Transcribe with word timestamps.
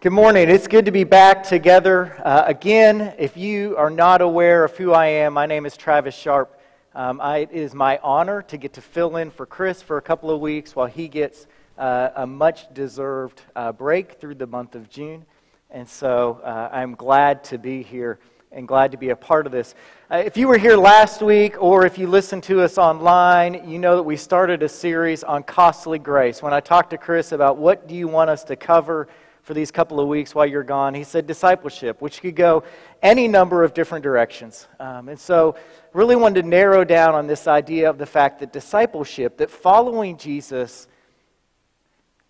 Good 0.00 0.12
morning. 0.12 0.48
It's 0.48 0.68
good 0.68 0.84
to 0.84 0.92
be 0.92 1.02
back 1.02 1.42
together 1.42 2.22
uh, 2.24 2.44
again. 2.46 3.14
If 3.18 3.36
you 3.36 3.76
are 3.76 3.90
not 3.90 4.20
aware 4.20 4.62
of 4.62 4.76
who 4.76 4.92
I 4.92 5.06
am, 5.06 5.32
my 5.32 5.44
name 5.44 5.66
is 5.66 5.76
Travis 5.76 6.14
Sharp. 6.14 6.56
Um, 6.94 7.20
I, 7.20 7.38
it 7.38 7.50
is 7.50 7.74
my 7.74 7.98
honor 8.00 8.42
to 8.42 8.56
get 8.56 8.74
to 8.74 8.80
fill 8.80 9.16
in 9.16 9.32
for 9.32 9.44
Chris 9.44 9.82
for 9.82 9.96
a 9.96 10.00
couple 10.00 10.30
of 10.30 10.40
weeks 10.40 10.76
while 10.76 10.86
he 10.86 11.08
gets 11.08 11.48
uh, 11.76 12.10
a 12.14 12.24
much 12.28 12.72
deserved 12.72 13.42
uh, 13.56 13.72
break 13.72 14.20
through 14.20 14.36
the 14.36 14.46
month 14.46 14.76
of 14.76 14.88
June. 14.88 15.26
And 15.68 15.88
so 15.88 16.40
uh, 16.44 16.68
I'm 16.70 16.94
glad 16.94 17.42
to 17.44 17.58
be 17.58 17.82
here 17.82 18.20
and 18.52 18.68
glad 18.68 18.92
to 18.92 18.98
be 18.98 19.08
a 19.08 19.16
part 19.16 19.46
of 19.46 19.52
this. 19.52 19.74
Uh, 20.12 20.22
if 20.24 20.36
you 20.36 20.46
were 20.46 20.58
here 20.58 20.76
last 20.76 21.22
week 21.22 21.60
or 21.60 21.84
if 21.84 21.98
you 21.98 22.06
listened 22.06 22.44
to 22.44 22.60
us 22.60 22.78
online, 22.78 23.68
you 23.68 23.80
know 23.80 23.96
that 23.96 24.04
we 24.04 24.16
started 24.16 24.62
a 24.62 24.68
series 24.68 25.24
on 25.24 25.42
costly 25.42 25.98
grace. 25.98 26.40
When 26.40 26.54
I 26.54 26.60
talked 26.60 26.90
to 26.90 26.98
Chris 26.98 27.32
about 27.32 27.56
what 27.56 27.88
do 27.88 27.96
you 27.96 28.06
want 28.06 28.30
us 28.30 28.44
to 28.44 28.54
cover, 28.54 29.08
for 29.48 29.54
these 29.54 29.70
couple 29.70 29.98
of 29.98 30.06
weeks 30.06 30.34
while 30.34 30.44
you're 30.44 30.62
gone. 30.62 30.92
He 30.92 31.04
said 31.04 31.26
discipleship, 31.26 32.02
which 32.02 32.20
could 32.20 32.36
go 32.36 32.64
any 33.00 33.26
number 33.26 33.64
of 33.64 33.72
different 33.72 34.02
directions. 34.02 34.68
Um, 34.78 35.08
and 35.08 35.18
so, 35.18 35.56
really 35.94 36.16
wanted 36.16 36.42
to 36.42 36.46
narrow 36.46 36.84
down 36.84 37.14
on 37.14 37.26
this 37.26 37.46
idea 37.48 37.88
of 37.88 37.96
the 37.96 38.04
fact 38.04 38.40
that 38.40 38.52
discipleship, 38.52 39.38
that 39.38 39.50
following 39.50 40.18
Jesus, 40.18 40.86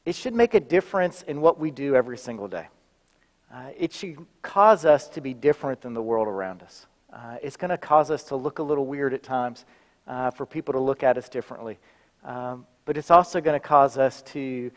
it 0.06 0.14
should 0.14 0.32
make 0.32 0.54
a 0.54 0.60
difference 0.60 1.22
in 1.22 1.40
what 1.40 1.58
we 1.58 1.72
do 1.72 1.96
every 1.96 2.16
single 2.16 2.46
day. 2.46 2.68
Uh, 3.52 3.70
it 3.76 3.92
should 3.92 4.24
cause 4.42 4.84
us 4.84 5.08
to 5.08 5.20
be 5.20 5.34
different 5.34 5.80
than 5.80 5.94
the 5.94 6.02
world 6.02 6.28
around 6.28 6.62
us. 6.62 6.86
Uh, 7.12 7.38
it's 7.42 7.56
going 7.56 7.70
to 7.70 7.78
cause 7.78 8.12
us 8.12 8.22
to 8.22 8.36
look 8.36 8.60
a 8.60 8.62
little 8.62 8.86
weird 8.86 9.12
at 9.12 9.24
times, 9.24 9.64
uh, 10.06 10.30
for 10.30 10.46
people 10.46 10.72
to 10.72 10.80
look 10.80 11.02
at 11.02 11.18
us 11.18 11.28
differently. 11.28 11.78
Um, 12.24 12.64
but 12.84 12.96
it's 12.96 13.10
also 13.10 13.40
going 13.40 13.60
to 13.60 13.66
cause 13.66 13.98
us 13.98 14.22
to 14.22 14.70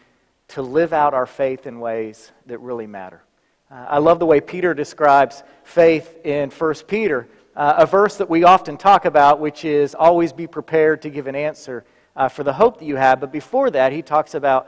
to 0.52 0.62
live 0.62 0.92
out 0.92 1.14
our 1.14 1.26
faith 1.26 1.66
in 1.66 1.80
ways 1.80 2.32
that 2.46 2.60
really 2.60 2.88
matter. 2.88 3.24
Uh, 3.72 3.86
I 3.88 3.98
love 4.00 4.20
the 4.20 4.26
way 4.26 4.42
Peter 4.42 4.74
describes 4.74 5.44
faith 5.64 6.26
in 6.26 6.50
1 6.50 6.74
Peter, 6.88 7.28
uh, 7.56 7.76
a 7.78 7.86
verse 7.86 8.18
that 8.18 8.30
we 8.30 8.44
often 8.44 8.76
talk 8.76 9.06
about, 9.06 9.40
which 9.40 9.64
is 9.64 9.96
always 9.96 10.34
be 10.34 10.48
prepared 10.48 11.02
to 11.04 11.10
give 11.10 11.28
an 11.28 11.36
answer 11.36 11.86
uh, 12.18 12.28
for 12.28 12.44
the 12.44 12.52
hope 12.52 12.80
that 12.80 12.86
you 12.86 12.98
have. 12.98 13.22
But 13.22 13.32
before 13.32 13.72
that, 13.72 13.94
he 13.94 14.02
talks 14.02 14.34
about 14.34 14.68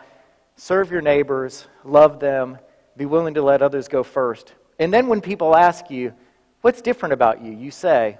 serve 0.55 0.89
your 0.89 1.02
neighbors, 1.02 1.67
love 1.83 2.22
them, 2.22 2.57
be 2.95 3.05
willing 3.05 3.33
to 3.33 3.41
let 3.41 3.61
others 3.61 3.89
go 3.89 4.03
first. 4.03 4.53
And 4.79 4.94
then 4.94 5.07
when 5.07 5.19
people 5.19 5.53
ask 5.53 5.89
you, 5.89 6.13
what's 6.61 6.81
different 6.81 7.11
about 7.11 7.41
you? 7.41 7.52
You 7.52 7.72
say, 7.72 8.19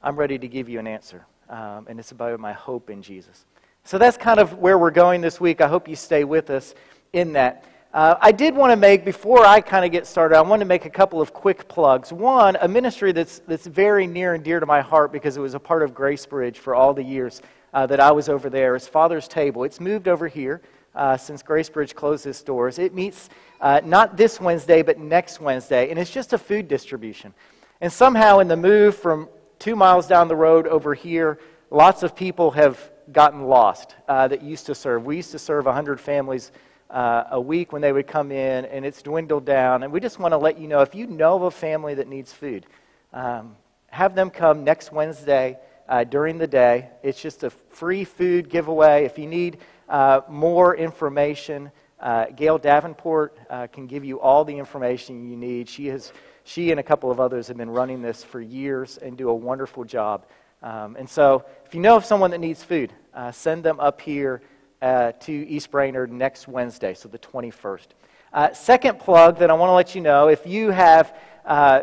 I'm 0.00 0.14
ready 0.14 0.38
to 0.38 0.46
give 0.46 0.68
you 0.68 0.78
an 0.78 0.86
answer. 0.86 1.26
Um, 1.48 1.86
and 1.88 1.98
it's 1.98 2.12
about 2.12 2.38
my 2.38 2.52
hope 2.52 2.90
in 2.90 3.02
Jesus. 3.02 3.44
So 3.86 3.98
that's 3.98 4.16
kind 4.16 4.40
of 4.40 4.58
where 4.58 4.76
we're 4.78 4.90
going 4.90 5.20
this 5.20 5.40
week. 5.40 5.60
I 5.60 5.68
hope 5.68 5.86
you 5.86 5.94
stay 5.94 6.24
with 6.24 6.50
us 6.50 6.74
in 7.12 7.34
that. 7.34 7.64
Uh, 7.94 8.16
I 8.20 8.32
did 8.32 8.56
want 8.56 8.72
to 8.72 8.76
make, 8.76 9.04
before 9.04 9.46
I 9.46 9.60
kind 9.60 9.84
of 9.84 9.92
get 9.92 10.08
started, 10.08 10.36
I 10.36 10.40
want 10.40 10.58
to 10.58 10.66
make 10.66 10.86
a 10.86 10.90
couple 10.90 11.20
of 11.20 11.32
quick 11.32 11.68
plugs. 11.68 12.12
One, 12.12 12.56
a 12.60 12.66
ministry 12.66 13.12
that's, 13.12 13.38
that's 13.46 13.68
very 13.68 14.08
near 14.08 14.34
and 14.34 14.42
dear 14.42 14.58
to 14.58 14.66
my 14.66 14.80
heart 14.80 15.12
because 15.12 15.36
it 15.36 15.40
was 15.40 15.54
a 15.54 15.60
part 15.60 15.84
of 15.84 15.94
Gracebridge 15.94 16.56
for 16.56 16.74
all 16.74 16.94
the 16.94 17.02
years 17.04 17.42
uh, 17.74 17.86
that 17.86 18.00
I 18.00 18.10
was 18.10 18.28
over 18.28 18.50
there 18.50 18.74
is 18.74 18.88
Father's 18.88 19.28
Table. 19.28 19.62
It's 19.62 19.78
moved 19.78 20.08
over 20.08 20.26
here 20.26 20.62
uh, 20.96 21.16
since 21.16 21.44
Gracebridge 21.44 21.94
closed 21.94 22.26
its 22.26 22.42
doors. 22.42 22.80
It 22.80 22.92
meets 22.92 23.28
uh, 23.60 23.82
not 23.84 24.16
this 24.16 24.40
Wednesday, 24.40 24.82
but 24.82 24.98
next 24.98 25.40
Wednesday, 25.40 25.90
and 25.90 25.98
it's 26.00 26.10
just 26.10 26.32
a 26.32 26.38
food 26.38 26.66
distribution. 26.66 27.32
And 27.80 27.92
somehow, 27.92 28.40
in 28.40 28.48
the 28.48 28.56
move 28.56 28.96
from 28.96 29.28
two 29.60 29.76
miles 29.76 30.08
down 30.08 30.26
the 30.26 30.34
road 30.34 30.66
over 30.66 30.92
here, 30.92 31.38
lots 31.70 32.02
of 32.02 32.16
people 32.16 32.50
have 32.50 32.90
gotten 33.12 33.42
lost 33.42 33.94
uh, 34.08 34.28
that 34.28 34.42
used 34.42 34.66
to 34.66 34.74
serve. 34.74 35.04
We 35.04 35.16
used 35.16 35.32
to 35.32 35.38
serve 35.38 35.66
100 35.66 36.00
families 36.00 36.52
uh, 36.90 37.24
a 37.30 37.40
week 37.40 37.72
when 37.72 37.82
they 37.82 37.92
would 37.92 38.06
come 38.06 38.30
in, 38.30 38.64
and 38.66 38.84
it's 38.84 39.02
dwindled 39.02 39.44
down. 39.44 39.82
And 39.82 39.92
we 39.92 40.00
just 40.00 40.18
want 40.18 40.32
to 40.32 40.38
let 40.38 40.58
you 40.58 40.68
know 40.68 40.80
if 40.80 40.94
you 40.94 41.06
know 41.06 41.36
of 41.36 41.42
a 41.42 41.50
family 41.50 41.94
that 41.94 42.08
needs 42.08 42.32
food, 42.32 42.66
um, 43.12 43.56
have 43.88 44.14
them 44.14 44.30
come 44.30 44.64
next 44.64 44.92
Wednesday 44.92 45.58
uh, 45.88 46.04
during 46.04 46.38
the 46.38 46.46
day. 46.46 46.90
It's 47.02 47.20
just 47.20 47.44
a 47.44 47.50
free 47.50 48.04
food 48.04 48.48
giveaway. 48.48 49.04
If 49.04 49.18
you 49.18 49.26
need 49.26 49.58
uh, 49.88 50.20
more 50.28 50.76
information, 50.76 51.70
uh, 52.00 52.26
Gail 52.26 52.58
Davenport 52.58 53.38
uh, 53.48 53.66
can 53.68 53.86
give 53.86 54.04
you 54.04 54.20
all 54.20 54.44
the 54.44 54.56
information 54.56 55.28
you 55.28 55.36
need. 55.36 55.68
She 55.68 55.86
has. 55.86 56.12
She 56.44 56.70
and 56.70 56.78
a 56.78 56.82
couple 56.84 57.10
of 57.10 57.18
others 57.18 57.48
have 57.48 57.56
been 57.56 57.70
running 57.70 58.02
this 58.02 58.22
for 58.22 58.40
years 58.40 58.98
and 58.98 59.16
do 59.16 59.30
a 59.30 59.34
wonderful 59.34 59.82
job. 59.82 60.26
Um, 60.66 60.96
and 60.96 61.08
so, 61.08 61.44
if 61.64 61.76
you 61.76 61.80
know 61.80 61.94
of 61.94 62.04
someone 62.04 62.32
that 62.32 62.40
needs 62.40 62.64
food, 62.64 62.92
uh, 63.14 63.30
send 63.30 63.62
them 63.62 63.78
up 63.78 64.00
here 64.00 64.42
uh, 64.82 65.12
to 65.20 65.32
East 65.32 65.70
Brainerd 65.70 66.10
next 66.10 66.48
Wednesday, 66.48 66.92
so 66.92 67.08
the 67.08 67.20
21st. 67.20 67.86
Uh, 68.32 68.52
second 68.52 68.98
plug 68.98 69.38
that 69.38 69.48
I 69.48 69.52
want 69.52 69.68
to 69.70 69.74
let 69.74 69.94
you 69.94 70.00
know 70.00 70.26
if 70.26 70.44
you 70.44 70.72
have, 70.72 71.16
uh, 71.44 71.82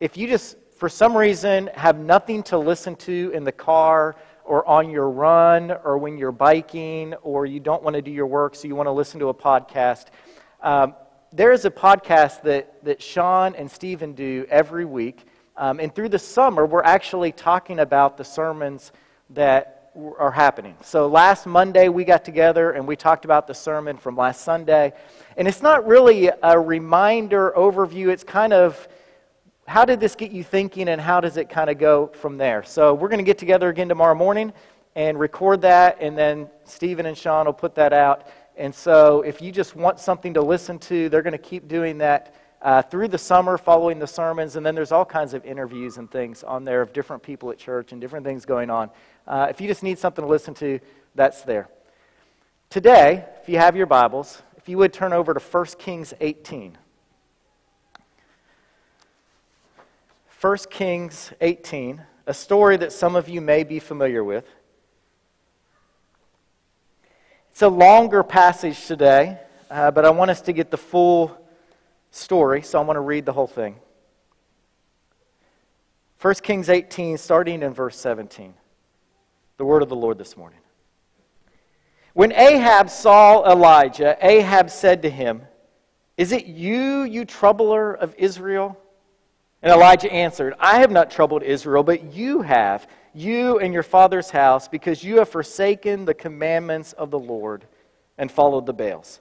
if 0.00 0.16
you 0.16 0.28
just 0.28 0.56
for 0.78 0.88
some 0.88 1.14
reason 1.14 1.68
have 1.74 1.98
nothing 1.98 2.42
to 2.44 2.56
listen 2.56 2.96
to 2.96 3.32
in 3.34 3.44
the 3.44 3.52
car 3.52 4.16
or 4.46 4.66
on 4.66 4.88
your 4.88 5.10
run 5.10 5.70
or 5.84 5.98
when 5.98 6.16
you're 6.16 6.32
biking 6.32 7.12
or 7.16 7.44
you 7.44 7.60
don't 7.60 7.82
want 7.82 7.96
to 7.96 8.00
do 8.00 8.10
your 8.10 8.26
work, 8.26 8.54
so 8.54 8.66
you 8.66 8.74
want 8.74 8.86
to 8.86 8.92
listen 8.92 9.20
to 9.20 9.28
a 9.28 9.34
podcast. 9.34 10.06
Um, 10.62 10.94
there 11.34 11.52
is 11.52 11.66
a 11.66 11.70
podcast 11.70 12.40
that, 12.44 12.82
that 12.82 13.02
Sean 13.02 13.54
and 13.56 13.70
Stephen 13.70 14.14
do 14.14 14.46
every 14.48 14.86
week. 14.86 15.26
Um, 15.56 15.80
and 15.80 15.94
through 15.94 16.10
the 16.10 16.18
summer, 16.18 16.66
we're 16.66 16.82
actually 16.82 17.32
talking 17.32 17.78
about 17.78 18.16
the 18.16 18.24
sermons 18.24 18.92
that 19.30 19.90
are 20.18 20.30
happening. 20.30 20.76
So 20.82 21.06
last 21.06 21.46
Monday, 21.46 21.88
we 21.88 22.04
got 22.04 22.24
together 22.24 22.72
and 22.72 22.86
we 22.86 22.96
talked 22.96 23.24
about 23.24 23.46
the 23.46 23.54
sermon 23.54 23.96
from 23.96 24.16
last 24.16 24.42
Sunday. 24.42 24.92
And 25.36 25.48
it's 25.48 25.62
not 25.62 25.86
really 25.86 26.30
a 26.42 26.58
reminder 26.58 27.54
overview, 27.56 28.08
it's 28.08 28.24
kind 28.24 28.52
of 28.52 28.86
how 29.66 29.84
did 29.84 29.98
this 29.98 30.14
get 30.14 30.30
you 30.30 30.44
thinking 30.44 30.88
and 30.88 31.00
how 31.00 31.20
does 31.20 31.36
it 31.36 31.48
kind 31.48 31.70
of 31.70 31.78
go 31.78 32.08
from 32.08 32.36
there? 32.36 32.62
So 32.62 32.94
we're 32.94 33.08
going 33.08 33.18
to 33.18 33.24
get 33.24 33.38
together 33.38 33.68
again 33.68 33.88
tomorrow 33.88 34.14
morning 34.14 34.52
and 34.94 35.18
record 35.18 35.60
that, 35.62 35.98
and 36.00 36.16
then 36.16 36.48
Stephen 36.64 37.06
and 37.06 37.18
Sean 37.18 37.46
will 37.46 37.52
put 37.52 37.74
that 37.74 37.92
out. 37.92 38.28
And 38.56 38.74
so 38.74 39.22
if 39.22 39.42
you 39.42 39.52
just 39.52 39.76
want 39.76 39.98
something 39.98 40.32
to 40.34 40.40
listen 40.40 40.78
to, 40.80 41.08
they're 41.08 41.22
going 41.22 41.32
to 41.32 41.38
keep 41.38 41.68
doing 41.68 41.98
that 41.98 42.34
uh, 42.66 42.82
through 42.82 43.06
the 43.06 43.16
summer 43.16 43.56
following 43.56 44.00
the 44.00 44.06
sermons, 44.08 44.56
and 44.56 44.66
then 44.66 44.74
there's 44.74 44.90
all 44.90 45.04
kinds 45.04 45.34
of 45.34 45.44
interviews 45.44 45.98
and 45.98 46.10
things 46.10 46.42
on 46.42 46.64
there 46.64 46.82
of 46.82 46.92
different 46.92 47.22
people 47.22 47.48
at 47.52 47.58
church 47.58 47.92
and 47.92 48.00
different 48.00 48.26
things 48.26 48.44
going 48.44 48.70
on. 48.70 48.90
Uh, 49.24 49.46
if 49.48 49.60
you 49.60 49.68
just 49.68 49.84
need 49.84 49.96
something 50.00 50.24
to 50.24 50.28
listen 50.28 50.52
to, 50.52 50.80
that's 51.14 51.42
there. 51.42 51.68
Today, 52.68 53.24
if 53.40 53.48
you 53.48 53.58
have 53.58 53.76
your 53.76 53.86
Bibles, 53.86 54.42
if 54.56 54.68
you 54.68 54.78
would 54.78 54.92
turn 54.92 55.12
over 55.12 55.32
to 55.32 55.38
1 55.38 55.64
Kings 55.78 56.12
18. 56.20 56.76
1 60.40 60.58
Kings 60.68 61.32
18, 61.40 62.02
a 62.26 62.34
story 62.34 62.76
that 62.78 62.92
some 62.92 63.14
of 63.14 63.28
you 63.28 63.40
may 63.40 63.62
be 63.62 63.78
familiar 63.78 64.24
with. 64.24 64.44
It's 67.52 67.62
a 67.62 67.68
longer 67.68 68.24
passage 68.24 68.86
today, 68.86 69.38
uh, 69.70 69.92
but 69.92 70.04
I 70.04 70.10
want 70.10 70.32
us 70.32 70.40
to 70.40 70.52
get 70.52 70.72
the 70.72 70.76
full 70.76 71.45
story, 72.16 72.62
so 72.62 72.80
I'm 72.80 72.86
going 72.86 72.96
to 72.96 73.00
read 73.00 73.26
the 73.26 73.32
whole 73.32 73.46
thing. 73.46 73.76
1 76.20 76.34
Kings 76.36 76.68
18, 76.68 77.18
starting 77.18 77.62
in 77.62 77.72
verse 77.72 77.98
17. 77.98 78.54
The 79.58 79.64
word 79.64 79.82
of 79.82 79.88
the 79.88 79.96
Lord 79.96 80.18
this 80.18 80.36
morning. 80.36 80.58
When 82.14 82.32
Ahab 82.32 82.88
saw 82.88 83.44
Elijah, 83.50 84.16
Ahab 84.20 84.70
said 84.70 85.02
to 85.02 85.10
him, 85.10 85.42
Is 86.16 86.32
it 86.32 86.46
you, 86.46 87.02
you 87.02 87.26
troubler 87.26 87.92
of 87.92 88.14
Israel? 88.16 88.78
And 89.62 89.72
Elijah 89.72 90.10
answered, 90.10 90.54
I 90.58 90.78
have 90.78 90.90
not 90.90 91.10
troubled 91.10 91.42
Israel, 91.42 91.82
but 91.82 92.14
you 92.14 92.42
have, 92.42 92.86
you 93.14 93.58
and 93.58 93.74
your 93.74 93.82
father's 93.82 94.30
house, 94.30 94.68
because 94.68 95.04
you 95.04 95.18
have 95.18 95.28
forsaken 95.28 96.04
the 96.04 96.14
commandments 96.14 96.92
of 96.94 97.10
the 97.10 97.18
Lord 97.18 97.66
and 98.16 98.30
followed 98.30 98.64
the 98.64 98.72
Baals. 98.72 99.20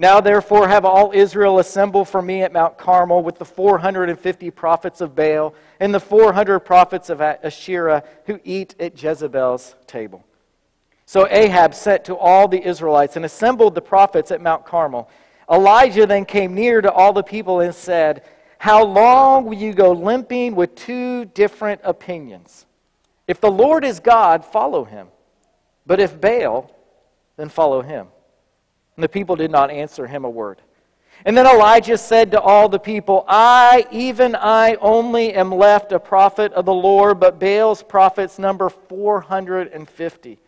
Now, 0.00 0.22
therefore, 0.22 0.66
have 0.66 0.86
all 0.86 1.12
Israel 1.12 1.58
assemble 1.58 2.06
for 2.06 2.22
me 2.22 2.40
at 2.40 2.54
Mount 2.54 2.78
Carmel 2.78 3.22
with 3.22 3.36
the 3.36 3.44
450 3.44 4.50
prophets 4.50 5.02
of 5.02 5.14
Baal 5.14 5.54
and 5.78 5.92
the 5.92 6.00
400 6.00 6.60
prophets 6.60 7.10
of 7.10 7.20
Asherah 7.20 8.02
who 8.24 8.40
eat 8.42 8.74
at 8.80 9.00
Jezebel's 9.00 9.74
table. 9.86 10.24
So 11.04 11.28
Ahab 11.28 11.74
sent 11.74 12.06
to 12.06 12.16
all 12.16 12.48
the 12.48 12.66
Israelites 12.66 13.16
and 13.16 13.26
assembled 13.26 13.74
the 13.74 13.82
prophets 13.82 14.30
at 14.30 14.40
Mount 14.40 14.64
Carmel. 14.64 15.10
Elijah 15.50 16.06
then 16.06 16.24
came 16.24 16.54
near 16.54 16.80
to 16.80 16.90
all 16.90 17.12
the 17.12 17.22
people 17.22 17.60
and 17.60 17.74
said, 17.74 18.24
How 18.56 18.82
long 18.82 19.44
will 19.44 19.58
you 19.58 19.74
go 19.74 19.92
limping 19.92 20.54
with 20.54 20.76
two 20.76 21.26
different 21.26 21.82
opinions? 21.84 22.64
If 23.28 23.42
the 23.42 23.50
Lord 23.50 23.84
is 23.84 24.00
God, 24.00 24.46
follow 24.46 24.84
him. 24.84 25.08
But 25.84 26.00
if 26.00 26.18
Baal, 26.18 26.74
then 27.36 27.50
follow 27.50 27.82
him. 27.82 28.06
And 29.00 29.04
the 29.06 29.08
people 29.08 29.34
did 29.34 29.50
not 29.50 29.70
answer 29.70 30.06
him 30.06 30.26
a 30.26 30.28
word. 30.28 30.60
And 31.24 31.34
then 31.34 31.46
Elijah 31.46 31.96
said 31.96 32.32
to 32.32 32.40
all 32.42 32.68
the 32.68 32.78
people, 32.78 33.24
I, 33.26 33.86
even 33.90 34.36
I 34.36 34.74
only, 34.74 35.32
am 35.32 35.50
left 35.50 35.92
a 35.92 35.98
prophet 35.98 36.52
of 36.52 36.66
the 36.66 36.74
Lord, 36.74 37.18
but 37.18 37.40
Baal's 37.40 37.82
prophets 37.82 38.38
number 38.38 38.68
450. 38.68 40.38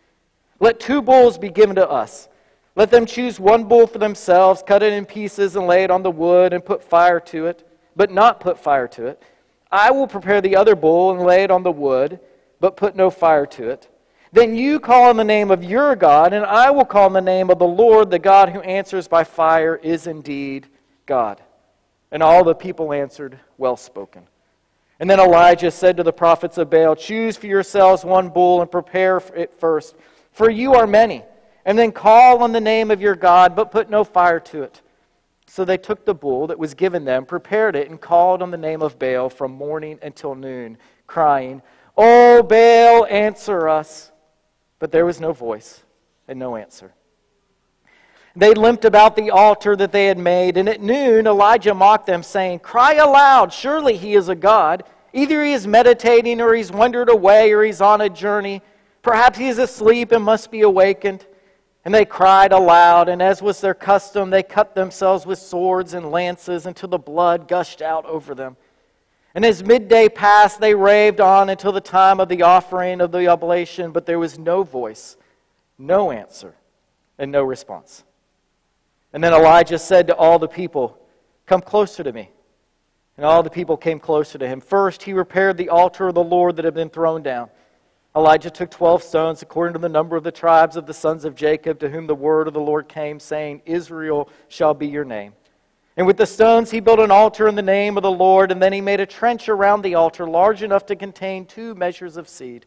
Let 0.61 0.81
two 0.81 1.01
bulls 1.01 1.39
be 1.39 1.49
given 1.49 1.77
to 1.77 1.89
us, 1.89 2.29
Let 2.77 2.91
them 2.91 3.07
choose 3.07 3.41
one 3.41 3.65
bull 3.65 3.87
for 3.87 3.97
themselves, 3.97 4.63
cut 4.67 4.83
it 4.83 4.93
in 4.93 5.07
pieces, 5.07 5.57
and 5.57 5.67
lay 5.67 5.83
it 5.83 5.91
on 5.91 6.03
the 6.03 6.11
wood, 6.11 6.53
and 6.53 6.63
put 6.63 6.85
fire 6.85 7.21
to 7.21 7.47
it, 7.47 7.67
but 7.97 8.11
not 8.11 8.39
put 8.39 8.59
fire 8.59 8.89
to 8.89 9.07
it. 9.07 9.23
I 9.71 9.93
will 9.93 10.07
prepare 10.07 10.43
the 10.43 10.57
other 10.57 10.77
bull 10.77 11.13
and 11.13 11.23
lay 11.23 11.43
it 11.43 11.51
on 11.51 11.63
the 11.63 11.73
wood, 11.73 12.21
but 12.61 12.77
put 12.77 12.97
no 12.97 13.09
fire 13.09 13.47
to 13.47 13.71
it. 13.71 13.89
Then 14.33 14.57
you 14.57 14.81
call 14.81 15.11
on 15.11 15.19
the 15.19 15.25
name 15.25 15.51
of 15.51 15.63
your 15.63 15.95
God, 15.95 16.33
and 16.33 16.45
I 16.45 16.71
will 16.71 16.87
call 16.87 17.05
on 17.05 17.13
the 17.13 17.21
name 17.21 17.51
of 17.51 17.59
the 17.59 17.67
Lord, 17.67 18.11
the 18.11 18.19
God 18.19 18.49
who 18.49 18.61
answers 18.63 19.07
by 19.07 19.25
fire 19.25 19.77
is 19.77 20.07
indeed 20.07 20.69
God. 21.05 21.43
And 22.11 22.23
all 22.23 22.43
the 22.43 22.55
people 22.55 22.95
answered, 22.95 23.39
Well 23.59 23.77
spoken. 23.77 24.27
And 24.99 25.11
then 25.11 25.21
Elijah 25.21 25.71
said 25.71 25.99
to 25.99 26.03
the 26.03 26.13
prophets 26.13 26.57
of 26.57 26.71
Baal, 26.71 26.97
Choose 26.97 27.37
for 27.37 27.47
yourselves 27.47 28.05
one 28.05 28.31
bull 28.31 28.63
and 28.63 28.71
prepare 28.71 29.19
it 29.37 29.53
first, 29.53 29.97
for 30.31 30.49
you 30.49 30.75
are 30.75 30.87
many. 30.87 31.25
And 31.67 31.79
then 31.79 31.93
call 31.93 32.43
on 32.43 32.53
the 32.53 32.61
name 32.61 32.91
of 32.91 33.03
your 33.03 33.17
God, 33.17 33.55
but 33.55 33.71
put 33.71 33.91
no 33.91 34.03
fire 34.03 34.41
to 34.41 34.63
it. 34.63 34.81
So 35.47 35.65
they 35.67 35.77
took 35.77 36.07
the 36.07 36.15
bull 36.15 36.47
that 36.47 36.59
was 36.59 36.73
given 36.73 37.05
them, 37.05 37.27
prepared 37.27 37.77
it, 37.77 37.91
and 37.91 38.01
called 38.01 38.41
on 38.41 38.51
the 38.51 38.57
name 38.57 38.81
of 38.81 38.99
Baal 38.99 39.29
from 39.29 39.53
morning 39.53 39.99
until 40.03 40.35
noon, 40.35 40.79
crying, 41.07 41.61
O 41.97 42.43
Baal, 42.43 43.05
answer 43.07 43.69
us. 43.69 44.12
But 44.83 44.91
there 44.91 45.07
was 45.07 45.21
no 45.21 45.33
voice 45.33 45.81
and 46.27 46.41
no 46.41 46.57
answer. 46.57 46.93
They 48.35 48.53
limped 48.53 48.85
about 48.85 49.15
the 49.15 49.31
altar 49.31 49.77
that 49.77 49.93
they 49.93 50.07
had 50.07 50.19
made, 50.19 50.57
and 50.57 50.69
at 50.69 50.81
noon 50.81 51.29
Elijah 51.29 51.73
mocked 51.73 52.07
them, 52.07 52.25
saying, 52.25 52.59
Cry 52.59 52.95
aloud, 52.95 53.53
surely 53.53 53.97
he 53.97 54.15
is 54.15 54.29
a 54.29 54.35
God. 54.35 54.83
Either 55.13 55.45
he 55.45 55.53
is 55.53 55.69
meditating, 55.69 56.41
or 56.41 56.53
he's 56.53 56.73
wandered 56.73 57.09
away, 57.09 57.53
or 57.53 57.63
he's 57.63 57.81
on 57.81 58.01
a 58.01 58.09
journey. 58.09 58.61
Perhaps 59.03 59.39
he 59.39 59.47
is 59.47 59.59
asleep 59.59 60.11
and 60.11 60.25
must 60.25 60.51
be 60.51 60.63
awakened. 60.63 61.25
And 61.85 61.95
they 61.95 62.05
cried 62.05 62.51
aloud, 62.51 63.09
and 63.09 63.23
as 63.23 63.41
was 63.41 63.61
their 63.61 63.75
custom, 63.75 64.31
they 64.31 64.43
cut 64.43 64.75
themselves 64.75 65.25
with 65.25 65.39
swords 65.39 65.95
and 65.95 66.11
lances 66.11 66.67
until 66.67 66.89
the 66.89 66.99
blood 66.99 67.47
gushed 67.47 67.83
out 67.83 68.05
over 68.07 68.35
them. 68.35 68.57
And 69.35 69.45
as 69.45 69.65
midday 69.65 70.09
passed, 70.09 70.61
they 70.61 70.75
raved 70.75 71.21
on 71.21 71.49
until 71.49 71.73
the 71.73 71.81
time 71.81 72.21
of 72.21 72.29
the 72.29 72.43
offering 72.43 73.01
of 73.01 73.13
the 73.13 73.29
oblation, 73.29 73.91
but 73.91 74.05
there 74.05 74.19
was 74.19 74.39
no 74.39 74.63
voice, 74.63 75.17
no 75.79 76.11
answer, 76.11 76.55
and 77.19 77.33
no 77.33 77.43
response. 77.43 78.05
And 79.13 79.25
then 79.25 79.33
Elijah 79.33 79.79
said 79.79 80.07
to 80.09 80.17
all 80.17 80.39
the 80.39 80.49
people, 80.49 80.99
Come 81.47 81.61
closer 81.61 82.03
to 82.03 82.13
me. 82.13 82.31
And 83.17 83.27
all 83.27 83.43
the 83.43 83.51
people 83.51 83.77
came 83.77 83.99
closer 84.01 84.39
to 84.39 84.49
him. 84.49 84.61
First, 84.61 85.03
he 85.03 85.13
repaired 85.13 85.57
the 85.57 85.69
altar 85.69 86.09
of 86.09 86.15
the 86.15 86.25
Lord 86.25 86.57
that 86.57 86.65
had 86.65 86.75
been 86.75 86.89
thrown 86.89 87.23
down. 87.23 87.51
Elijah 88.15 88.51
took 88.51 88.71
12 88.71 89.03
stones, 89.03 89.43
according 89.43 89.73
to 89.75 89.79
the 89.79 89.89
number 89.89 90.17
of 90.17 90.25
the 90.25 90.33
tribes 90.33 90.77
of 90.77 90.87
the 90.87 90.95
sons 90.95 91.25
of 91.25 91.35
Jacob, 91.35 91.79
to 91.81 91.89
whom 91.89 92.07
the 92.07 92.15
word 92.15 92.47
of 92.47 92.55
the 92.55 92.61
Lord 92.61 92.89
came, 92.89 93.19
saying, 93.19 93.63
Israel 93.65 94.29
shall 94.49 94.75
be 94.75 94.87
your 94.87 95.05
name. 95.05 95.33
And 95.97 96.07
with 96.07 96.17
the 96.17 96.27
stones 96.27 96.71
he 96.71 96.81
built 96.81 97.01
an 97.01 97.11
altar 97.11 97.49
in 97.49 97.55
the 97.55 97.63
name 97.63 97.97
of 97.97 98.03
the 98.03 98.11
Lord, 98.11 98.51
and 98.51 98.63
then 98.63 98.73
he 98.73 98.81
made 98.81 99.01
a 99.01 99.07
trench 99.07 99.49
around 99.49 99.83
the 99.83 99.95
altar 99.95 100.27
large 100.27 100.63
enough 100.63 100.87
to 100.87 100.97
contain 100.97 101.45
two 101.45 101.75
measures 101.75 102.17
of 102.17 102.29
seed. 102.29 102.67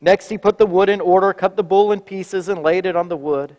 Next 0.00 0.28
he 0.28 0.38
put 0.38 0.58
the 0.58 0.66
wood 0.66 0.88
in 0.88 1.00
order, 1.00 1.32
cut 1.32 1.56
the 1.56 1.62
bull 1.62 1.92
in 1.92 2.00
pieces, 2.00 2.48
and 2.48 2.62
laid 2.62 2.86
it 2.86 2.96
on 2.96 3.08
the 3.08 3.16
wood. 3.16 3.56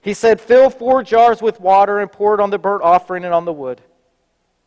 He 0.00 0.14
said, 0.14 0.40
Fill 0.40 0.70
four 0.70 1.02
jars 1.02 1.42
with 1.42 1.60
water 1.60 1.98
and 2.00 2.10
pour 2.10 2.34
it 2.34 2.40
on 2.40 2.50
the 2.50 2.58
burnt 2.58 2.82
offering 2.82 3.24
and 3.24 3.34
on 3.34 3.44
the 3.44 3.52
wood. 3.52 3.80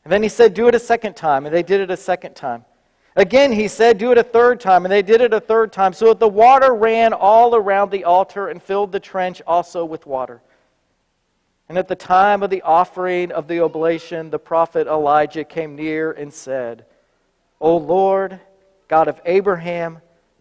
And 0.03 0.11
then 0.11 0.23
he 0.23 0.29
said, 0.29 0.53
Do 0.53 0.67
it 0.67 0.75
a 0.75 0.79
second 0.79 1.15
time. 1.15 1.45
And 1.45 1.55
they 1.55 1.63
did 1.63 1.79
it 1.79 1.91
a 1.91 1.97
second 1.97 2.35
time. 2.35 2.65
Again, 3.15 3.51
he 3.51 3.67
said, 3.67 3.97
Do 3.97 4.11
it 4.11 4.17
a 4.17 4.23
third 4.23 4.59
time. 4.59 4.85
And 4.85 4.91
they 4.91 5.01
did 5.01 5.21
it 5.21 5.33
a 5.33 5.39
third 5.39 5.71
time. 5.71 5.93
So 5.93 6.07
that 6.07 6.19
the 6.19 6.27
water 6.27 6.73
ran 6.73 7.13
all 7.13 7.55
around 7.55 7.91
the 7.91 8.03
altar 8.03 8.49
and 8.49 8.61
filled 8.61 8.91
the 8.91 8.99
trench 8.99 9.41
also 9.45 9.85
with 9.85 10.05
water. 10.05 10.41
And 11.71 11.77
at 11.77 11.87
the 11.87 11.95
time 11.95 12.43
of 12.43 12.49
the 12.49 12.63
offering 12.63 13.31
of 13.31 13.47
the 13.47 13.61
oblation, 13.61 14.29
the 14.29 14.37
prophet 14.37 14.87
Elijah 14.87 15.45
came 15.45 15.77
near 15.77 16.11
and 16.11 16.33
said, 16.33 16.83
O 17.61 17.77
Lord, 17.77 18.41
God 18.89 19.07
of 19.07 19.21
Abraham, 19.23 19.99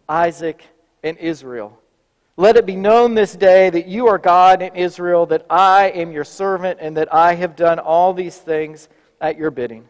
Isaac, 0.09 0.61
and 1.05 1.17
Israel, 1.19 1.79
let 2.35 2.57
it 2.57 2.65
be 2.65 2.75
known 2.75 3.15
this 3.15 3.33
day 3.33 3.69
that 3.69 3.87
you 3.87 4.07
are 4.07 4.17
God 4.17 4.61
in 4.61 4.75
Israel, 4.75 5.25
that 5.27 5.45
I 5.49 5.91
am 5.91 6.11
your 6.11 6.25
servant, 6.25 6.79
and 6.81 6.97
that 6.97 7.13
I 7.13 7.35
have 7.35 7.55
done 7.55 7.79
all 7.79 8.13
these 8.13 8.35
things 8.35 8.89
at 9.21 9.37
your 9.37 9.51
bidding. 9.51 9.87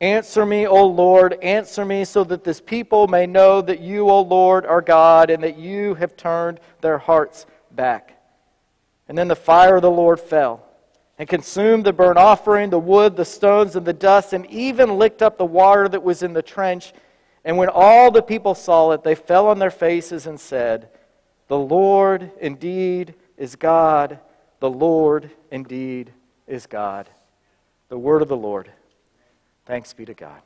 Answer 0.00 0.46
me, 0.46 0.68
O 0.68 0.86
Lord, 0.86 1.36
answer 1.42 1.84
me, 1.84 2.04
so 2.04 2.22
that 2.22 2.44
this 2.44 2.60
people 2.60 3.08
may 3.08 3.26
know 3.26 3.60
that 3.60 3.80
you, 3.80 4.08
O 4.08 4.20
Lord, 4.20 4.64
are 4.66 4.82
God, 4.82 5.30
and 5.30 5.42
that 5.42 5.58
you 5.58 5.94
have 5.94 6.16
turned 6.16 6.60
their 6.80 6.98
hearts 6.98 7.46
back. 7.72 8.19
And 9.10 9.18
then 9.18 9.26
the 9.26 9.34
fire 9.34 9.74
of 9.74 9.82
the 9.82 9.90
Lord 9.90 10.20
fell 10.20 10.64
and 11.18 11.28
consumed 11.28 11.84
the 11.84 11.92
burnt 11.92 12.16
offering, 12.16 12.70
the 12.70 12.78
wood, 12.78 13.16
the 13.16 13.24
stones, 13.24 13.74
and 13.74 13.84
the 13.84 13.92
dust, 13.92 14.32
and 14.32 14.46
even 14.46 14.98
licked 14.98 15.20
up 15.20 15.36
the 15.36 15.44
water 15.44 15.88
that 15.88 16.04
was 16.04 16.22
in 16.22 16.32
the 16.32 16.42
trench. 16.42 16.92
And 17.44 17.56
when 17.56 17.68
all 17.68 18.12
the 18.12 18.22
people 18.22 18.54
saw 18.54 18.92
it, 18.92 19.02
they 19.02 19.16
fell 19.16 19.48
on 19.48 19.58
their 19.58 19.72
faces 19.72 20.28
and 20.28 20.38
said, 20.38 20.90
The 21.48 21.58
Lord 21.58 22.30
indeed 22.40 23.16
is 23.36 23.56
God. 23.56 24.20
The 24.60 24.70
Lord 24.70 25.28
indeed 25.50 26.12
is 26.46 26.66
God. 26.66 27.08
The 27.88 27.98
word 27.98 28.22
of 28.22 28.28
the 28.28 28.36
Lord. 28.36 28.70
Thanks 29.66 29.92
be 29.92 30.04
to 30.04 30.14
God. 30.14 30.40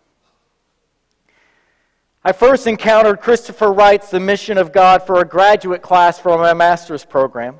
I 2.24 2.32
first 2.32 2.66
encountered 2.66 3.20
Christopher 3.20 3.70
Wright's 3.70 4.10
The 4.10 4.20
Mission 4.20 4.56
of 4.56 4.72
God 4.72 5.02
for 5.02 5.20
a 5.20 5.26
graduate 5.26 5.82
class 5.82 6.18
from 6.18 6.40
my 6.40 6.54
master's 6.54 7.04
program. 7.04 7.56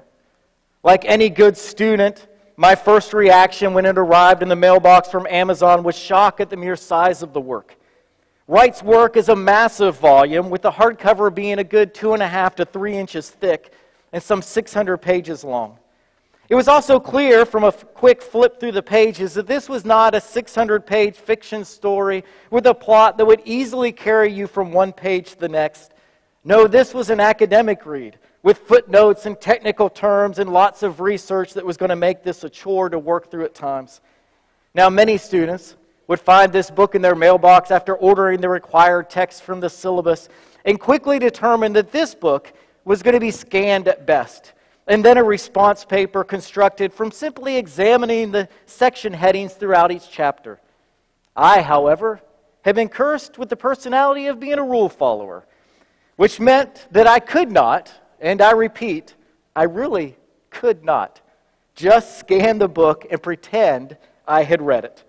Like 0.85 1.07
any 1.07 1.31
good 1.31 1.57
student, 1.57 2.29
my 2.59 2.75
first 2.75 3.15
reaction 3.15 3.73
when 3.73 3.87
it 3.87 3.97
arrived 3.97 4.43
in 4.43 4.51
the 4.51 4.55
mailbox 4.57 5.09
from 5.09 5.27
Amazon 5.29 5.83
was 5.83 5.97
shock 5.97 6.41
at 6.41 6.51
the 6.51 6.59
mere 6.59 6.77
size 6.77 7.23
of 7.23 7.33
the 7.33 7.41
work. 7.41 7.79
Wright's 8.47 8.83
work 8.83 9.17
is 9.17 9.31
a 9.31 9.35
massive 9.35 9.99
volume, 9.99 10.51
with 10.51 10.61
the 10.61 10.71
hardcover 10.71 11.35
being 11.35 11.59
a 11.59 11.65
good 11.65 11.95
two 11.95 12.13
and 12.13 12.23
a 12.23 12.29
half 12.29 12.55
to 12.57 12.67
three 12.67 12.95
inches 12.95 13.31
thick 13.31 13.73
and 14.13 14.23
some 14.23 14.43
600 14.43 14.99
pages 14.99 15.43
long. 15.43 15.79
It 16.51 16.55
was 16.55 16.69
also 16.69 17.01
clear 17.01 17.47
from 17.47 17.65
a 17.65 17.73
quick 17.73 18.21
flip 18.21 18.61
through 18.61 18.73
the 18.73 18.83
pages 18.83 19.33
that 19.33 19.47
this 19.47 19.71
was 19.71 19.87
not 19.87 20.15
a 20.15 20.21
600 20.21 20.87
page 20.87 21.17
fiction 21.17 21.65
story 21.65 22.25
with 22.51 22.67
a 22.67 22.75
plot 22.75 23.17
that 23.17 23.25
would 23.25 23.41
easily 23.47 23.91
carry 23.91 24.31
you 24.31 24.47
from 24.47 24.71
one 24.71 24.93
page 24.93 25.31
to 25.31 25.41
the 25.41 25.49
next. 25.49 25.95
No, 26.45 26.67
this 26.67 26.93
was 26.93 27.09
an 27.09 27.21
academic 27.21 27.87
read 27.87 28.19
with 28.45 28.59
footnotes 28.59 29.25
and 29.25 29.41
technical 29.41 29.89
terms 29.89 30.39
and 30.39 30.53
lots 30.53 30.83
of 30.83 31.01
research 31.01 31.55
that 31.55 31.65
was 31.65 31.79
going 31.79 31.89
to 31.89 31.97
make 31.97 32.23
this 32.23 32.45
a 32.45 32.51
chore 32.51 32.91
to 32.91 32.99
work 32.99 33.31
through 33.31 33.45
at 33.45 33.55
times. 33.55 34.03
Now, 34.75 34.91
many 34.91 35.17
students 35.17 35.77
would 36.09 36.21
find 36.21 36.53
this 36.53 36.71
book 36.71 36.95
in 36.95 37.01
their 37.01 37.15
mailbox 37.15 37.71
after 37.71 37.97
ordering 37.97 38.43
the 38.43 38.51
required 38.51 39.09
text 39.09 39.43
from 39.43 39.61
the 39.61 39.71
syllabus 39.71 40.29
and 40.67 40.79
quickly 40.79 41.19
determine 41.19 41.73
that 41.73 41.91
this 41.91 42.15
book 42.15 42.53
was 42.85 43.03
going 43.03 43.15
to 43.15 43.21
be 43.21 43.31
scanned 43.31 43.89
at 43.89 44.05
best, 44.05 44.53
and 44.87 45.03
then 45.03 45.17
a 45.17 45.25
response 45.25 45.87
paper 45.87 46.23
constructed 46.23 46.93
from 46.93 47.11
simply 47.11 47.57
examining 47.57 48.31
the 48.31 48.47
section 48.67 49.15
headings 49.15 49.55
throughout 49.55 49.91
each 49.91 50.11
chapter. 50.11 50.61
I, 51.35 51.63
however, 51.63 52.21
have 52.61 52.75
been 52.75 52.91
cursed 52.91 53.39
with 53.39 53.49
the 53.49 53.57
personality 53.57 54.27
of 54.27 54.39
being 54.39 54.59
a 54.59 54.63
rule 54.63 54.91
follower, 54.91 55.47
which 56.17 56.39
meant 56.39 56.87
that 56.91 57.07
I 57.07 57.21
could 57.21 57.51
not, 57.51 57.91
and 58.25 58.41
I 58.41 58.53
repeat, 58.53 59.15
I 59.55 59.65
really 59.65 60.17
could 60.49 60.83
not 60.83 61.21
just 61.75 62.19
scan 62.19 62.59
the 62.59 62.69
book 62.69 63.07
and 63.11 63.23
pretend 63.23 63.99
I 64.27 64.45
had 64.45 64.63
read 64.63 64.87
it. 64.87 65.05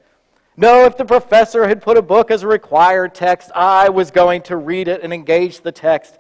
No, 0.58 0.84
if 0.84 0.98
the 0.98 1.06
professor 1.06 1.66
had 1.66 1.82
put 1.82 1.96
a 1.96 2.02
book 2.02 2.30
as 2.30 2.44
a 2.44 2.48
required 2.48 3.16
text, 3.16 3.52
I 3.56 3.88
was 3.88 4.12
going 4.12 4.42
to 4.44 4.58
read 4.58 4.90
it 4.90 5.02
and 5.02 5.14
engage 5.14 5.62
the 5.62 5.72
text, 5.72 6.18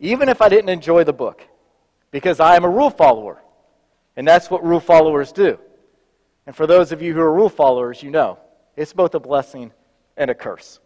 even 0.00 0.28
if 0.28 0.42
I 0.42 0.48
didn't 0.48 0.70
enjoy 0.70 1.04
the 1.04 1.12
book, 1.12 1.46
because 2.10 2.40
I 2.40 2.56
am 2.56 2.64
a 2.64 2.68
rule 2.68 2.90
follower. 2.90 3.40
And 4.16 4.26
that's 4.26 4.50
what 4.50 4.64
rule 4.64 4.80
followers 4.80 5.30
do. 5.30 5.58
And 6.46 6.54
for 6.54 6.66
those 6.66 6.90
of 6.90 7.00
you 7.00 7.14
who 7.14 7.20
are 7.20 7.32
rule 7.32 7.48
followers, 7.48 8.02
you 8.02 8.10
know 8.10 8.38
it's 8.76 8.92
both 8.92 9.14
a 9.14 9.20
blessing 9.20 9.70
and 10.16 10.30
a 10.30 10.34
curse. 10.34 10.80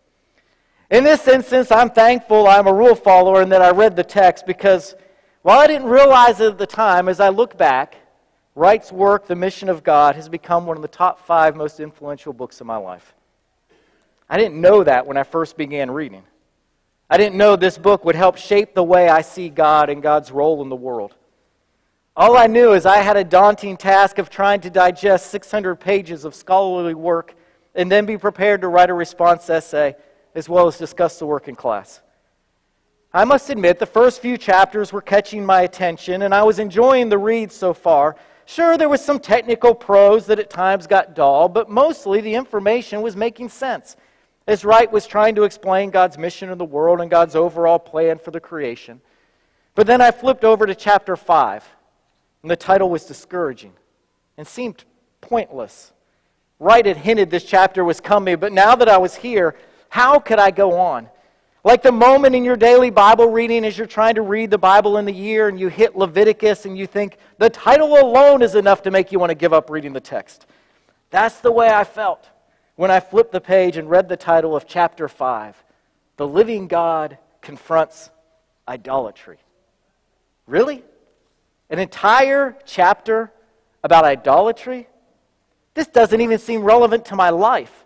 In 0.91 1.05
this 1.05 1.27
instance, 1.27 1.71
I'm 1.71 1.91
thankful 1.91 2.47
I'm 2.47 2.67
a 2.67 2.73
rule 2.73 2.95
follower 2.95 3.41
and 3.41 3.53
that 3.53 3.63
I 3.63 3.71
read 3.71 3.97
the 3.97 4.05
text 4.05 4.47
because 4.47 4.95
while 5.43 5.59
I 5.59 5.67
didn't 5.67 5.89
realize 5.89 6.41
it 6.41 6.53
at 6.53 6.59
the 6.59 6.67
time, 6.67 7.09
as 7.09 7.21
I 7.21 7.29
look 7.29 7.57
back, 7.57 7.97
Wright's 8.55 8.91
work, 8.91 9.27
The 9.27 9.37
Mission 9.37 9.69
of 9.69 9.85
God, 9.85 10.17
has 10.17 10.29
become 10.29 10.67
one 10.67 10.77
of 10.77 10.83
the 10.83 10.89
top 10.89 11.21
five 11.21 11.55
most 11.55 11.79
influential 11.79 12.33
books 12.33 12.61
of 12.61 12.67
my 12.67 12.77
life. 12.77 13.15
I 14.29 14.37
didn't 14.37 14.61
know 14.61 14.83
that 14.83 15.07
when 15.07 15.17
I 15.17 15.23
first 15.23 15.57
began 15.57 15.91
reading. 15.91 16.25
I 17.09 17.17
didn't 17.17 17.39
know 17.39 17.57
this 17.57 17.79
book 17.79 18.05
would 18.05 18.17
help 18.17 18.37
shape 18.37 18.75
the 18.75 18.83
way 18.83 19.09
I 19.09 19.23
see 19.23 19.49
God 19.49 19.89
and 19.89 20.03
God's 20.03 20.31
role 20.31 20.61
in 20.61 20.69
the 20.69 20.77
world. 20.77 21.15
All 22.17 22.37
I 22.37 22.49
knew 22.49 22.73
is 22.73 22.85
I 22.85 22.99
had 22.99 23.17
a 23.17 23.23
daunting 23.23 23.77
task 23.77 24.19
of 24.19 24.29
trying 24.29 24.61
to 24.63 24.71
digest 24.71 25.31
600 25.31 25.77
pages 25.77 26.25
of 26.25 26.35
scholarly 26.35 26.95
work 26.95 27.37
and 27.77 27.91
then 27.91 28.07
be 28.07 28.19
prepared 28.19 28.63
to 28.63 28.69
write 28.69 28.91
a 28.91 28.95
response 28.95 29.49
essay 29.49 29.95
as 30.35 30.49
well 30.49 30.67
as 30.67 30.77
discuss 30.77 31.19
the 31.21 31.27
work 31.27 31.47
in 31.47 31.55
class. 31.55 32.01
I 33.13 33.25
must 33.25 33.49
admit, 33.49 33.79
the 33.79 33.87
first 33.87 34.21
few 34.21 34.37
chapters 34.37 34.93
were 34.93 35.01
catching 35.01 35.45
my 35.45 35.63
attention, 35.63 36.23
and 36.23 36.35
I 36.35 36.43
was 36.43 36.59
enjoying 36.59 37.09
the 37.09 37.17
read 37.17 37.51
so 37.51 37.73
far. 37.73 38.17
Sure, 38.45 38.77
there 38.77 38.89
was 38.89 39.03
some 39.03 39.19
technical 39.19 39.75
prose 39.75 40.27
that 40.27 40.39
at 40.39 40.51
times 40.51 40.87
got 40.87 41.15
dull, 41.15 41.49
but 41.49 41.71
mostly 41.71 42.21
the 42.21 42.35
information 42.35 43.01
was 43.01 43.17
making 43.17 43.49
sense. 43.49 43.97
As 44.47 44.65
Wright 44.65 44.91
was 44.91 45.07
trying 45.07 45.35
to 45.37 45.45
explain 45.45 45.91
God's 45.91 46.19
mission 46.19 46.51
in 46.51 46.59
the 46.59 46.65
world 46.65 47.01
and 47.01 47.11
God's 47.11 47.35
overall 47.35 47.79
plan 47.79 48.19
for 48.19 48.31
the 48.31 48.41
creation. 48.41 49.01
But 49.75 49.87
then 49.87 50.01
I 50.01 50.11
flipped 50.11 50.45
over 50.45 50.67
to 50.67 50.75
chapter 50.75 51.17
5, 51.17 51.65
and 52.43 52.51
the 52.51 52.57
title 52.57 52.91
was 52.91 53.05
discouraging 53.05 53.73
and 54.37 54.47
seemed 54.47 54.85
pointless. 55.23 55.93
Wright 56.59 56.85
had 56.85 56.99
hinted 56.99 57.31
this 57.31 57.45
chapter 57.45 57.85
was 57.85 58.01
coming, 58.01 58.37
but 58.37 58.53
now 58.53 58.75
that 58.75 58.89
I 58.89 58.99
was 58.99 59.17
here, 59.17 59.55
how 59.89 60.19
could 60.19 60.39
I 60.39 60.51
go 60.51 60.79
on? 60.79 61.09
Like 61.69 61.83
the 61.83 61.93
moment 61.93 62.35
in 62.35 62.47
your 62.47 62.57
daily 62.57 62.89
Bible 62.89 63.27
reading 63.27 63.63
as 63.67 63.77
you're 63.77 63.87
trying 63.87 64.15
to 64.15 64.23
read 64.23 64.51
the 64.51 64.57
Bible 64.57 64.97
in 64.97 65.05
the 65.05 65.13
year 65.13 65.49
and 65.49 65.61
you 65.61 65.69
hit 65.69 65.95
Leviticus 65.95 66.65
and 66.65 66.79
you 66.79 66.87
think 66.87 67.19
the 67.37 67.51
title 67.51 67.99
alone 68.01 68.41
is 68.41 68.55
enough 68.55 68.81
to 68.85 68.91
make 68.91 69.13
you 69.13 69.19
want 69.19 69.29
to 69.29 69.35
give 69.35 69.53
up 69.53 69.69
reading 69.69 69.93
the 69.93 70.01
text. 70.01 70.47
That's 71.11 71.41
the 71.41 71.53
way 71.53 71.69
I 71.69 71.85
felt 71.85 72.27
when 72.77 72.91
I 72.91 73.01
flipped 73.01 73.33
the 73.33 73.41
page 73.43 73.77
and 73.77 73.91
read 73.91 74.09
the 74.09 74.17
title 74.17 74.57
of 74.57 74.67
chapter 74.67 75.09
5 75.09 75.63
The 76.17 76.27
Living 76.27 76.69
God 76.69 77.19
Confronts 77.43 78.09
Idolatry. 78.67 79.37
Really? 80.47 80.83
An 81.69 81.79
entire 81.79 82.57
chapter 82.65 83.31
about 83.85 84.07
idolatry? 84.07 84.89
This 85.75 85.87
doesn't 85.87 86.23
even 86.23 86.39
seem 86.39 86.63
relevant 86.63 87.05
to 87.05 87.15
my 87.15 87.29
life. 87.29 87.85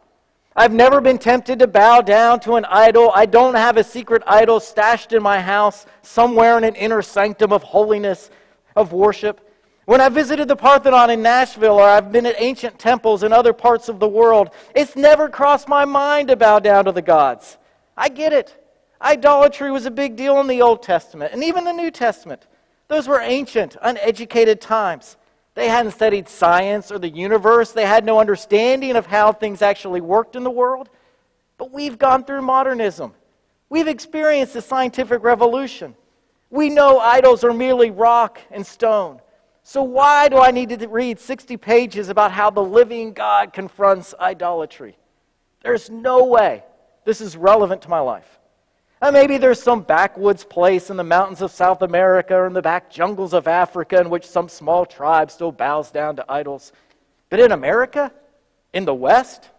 I've 0.54 0.73
never 0.73 1.00
been 1.00 1.18
tempted 1.18 1.59
to 1.61 1.66
bow 1.66 2.02
down 2.02 2.40
to 2.40 2.56
an 2.56 2.66
idol. 2.66 3.11
I 3.14 3.25
don't 3.25 3.54
have 3.54 3.78
a 3.78 3.85
secret 3.85 4.23
idol 4.26 4.61
stashed 4.61 5.12
in 5.12 5.23
my 5.23 5.40
house 5.40 5.87
somewhere 6.02 6.59
in 6.59 6.64
an 6.64 6.75
inner 6.75 7.00
sanctum 7.00 7.52
of 7.52 7.62
holiness, 7.62 8.30
of 8.76 8.92
worship. 8.92 9.49
When 9.87 10.00
I 10.00 10.11
visited 10.11 10.49
the 10.49 10.56
Parthenon 10.56 11.11
in 11.11 11.23
Nashville 11.23 11.80
or 11.80 11.85
I've 11.85 12.12
been 12.12 12.26
at 12.26 12.37
ancient 12.38 12.78
temples 12.78 13.23
in 13.23 13.32
other 13.32 13.54
parts 13.54 13.88
of 13.88 13.99
the 13.99 14.09
world, 14.09 14.50
it's 14.75 14.94
never 14.94 15.28
crossed 15.28 15.68
my 15.68 15.87
mind 15.87 16.28
to 16.28 16.37
bow 16.37 16.59
down 16.59 16.85
to 16.85 16.92
the 16.92 17.02
gods. 17.02 17.56
I 17.97 18.11
get 18.11 18.32
it. 18.32 18.59
Idolatry 19.00 19.73
was 19.73 19.87
a 19.87 19.90
big 19.90 20.16
deal 20.16 20.38
in 20.40 20.47
the 20.47 20.62
Old 20.62 20.82
Testament 20.82 21.32
and 21.32 21.42
even 21.42 21.64
the 21.64 21.73
New 21.73 21.90
Testament. 21.90 22.47
Those 22.88 23.09
were 23.09 23.21
ancient, 23.21 23.76
uneducated 23.80 24.61
times. 24.61 25.16
They 25.54 25.68
hadn't 25.68 25.92
studied 25.92 26.28
science 26.28 26.90
or 26.90 26.99
the 26.99 27.09
universe. 27.09 27.73
They 27.73 27.85
had 27.85 28.04
no 28.04 28.21
understanding 28.21 28.97
of 28.97 29.06
how 29.06 29.32
things 29.32 29.61
actually 29.61 30.00
worked 30.00 30.35
in 30.35 30.44
the 30.44 30.50
world. 30.50 30.88
But 31.59 31.73
we've 31.73 31.99
gone 31.99 32.25
through 32.25 32.42
modernism. 32.42 33.12
We've 33.68 33.88
experienced 33.88 34.54
the 34.54 34.62
scientific 34.62 35.23
revolution. 35.23 35.94
We 36.50 36.68
know 36.68 36.99
idols 36.99 37.44
are 37.44 37.52
merely 37.52 37.90
rock 37.90 38.40
and 38.50 38.66
stone. 38.66 39.21
So, 39.62 39.82
why 39.82 40.28
do 40.28 40.38
I 40.38 40.50
need 40.50 40.71
to 40.71 40.88
read 40.88 41.21
60 41.21 41.56
pages 41.56 42.09
about 42.09 42.32
how 42.32 42.50
the 42.50 42.62
living 42.62 43.12
God 43.12 43.52
confronts 43.52 44.12
idolatry? 44.18 44.97
There's 45.62 45.88
no 45.88 46.25
way 46.25 46.64
this 47.04 47.21
is 47.21 47.37
relevant 47.37 47.82
to 47.82 47.88
my 47.88 48.00
life. 48.00 48.40
And 49.02 49.16
uh, 49.16 49.21
maybe 49.21 49.37
there's 49.37 49.61
some 49.61 49.82
backwoods 49.82 50.44
place 50.44 50.88
in 50.88 50.97
the 50.97 51.02
mountains 51.02 51.42
of 51.42 51.50
South 51.50 51.82
America 51.82 52.37
or 52.37 52.47
in 52.47 52.52
the 52.52 52.62
back 52.62 52.88
jungles 52.88 53.35
of 53.35 53.49
Africa 53.49 54.00
in 54.00 54.09
which 54.09 54.25
some 54.25 54.49
small 54.49 54.87
tribe 54.87 55.28
still 55.28 55.50
bows 55.50 55.90
down 55.90 56.14
to 56.14 56.25
idols. 56.28 56.73
But 57.28 57.40
in 57.40 57.50
America, 57.50 58.12
in 58.73 58.85
the 58.85 58.94
West, 58.94 59.50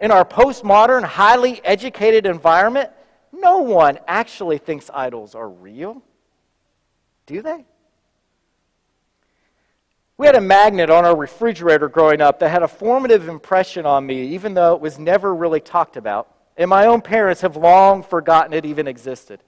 in 0.00 0.10
our 0.10 0.24
postmodern, 0.24 1.04
highly 1.04 1.62
educated 1.66 2.24
environment, 2.24 2.88
no 3.30 3.58
one 3.58 3.98
actually 4.08 4.56
thinks 4.56 4.88
idols 4.94 5.34
are 5.34 5.50
real. 5.50 6.02
Do 7.26 7.42
they? 7.42 7.66
We 10.16 10.24
had 10.24 10.34
a 10.34 10.40
magnet 10.40 10.88
on 10.88 11.04
our 11.04 11.14
refrigerator 11.14 11.90
growing 11.90 12.22
up 12.22 12.38
that 12.38 12.48
had 12.48 12.62
a 12.62 12.68
formative 12.68 13.28
impression 13.28 13.84
on 13.84 14.06
me, 14.06 14.28
even 14.28 14.54
though 14.54 14.74
it 14.74 14.80
was 14.80 14.98
never 14.98 15.34
really 15.34 15.60
talked 15.60 15.98
about 15.98 16.37
and 16.58 16.68
my 16.68 16.86
own 16.86 17.00
parents 17.00 17.40
have 17.40 17.56
long 17.56 18.02
forgotten 18.02 18.52
it 18.52 18.66
even 18.66 18.86
existed. 18.86 19.40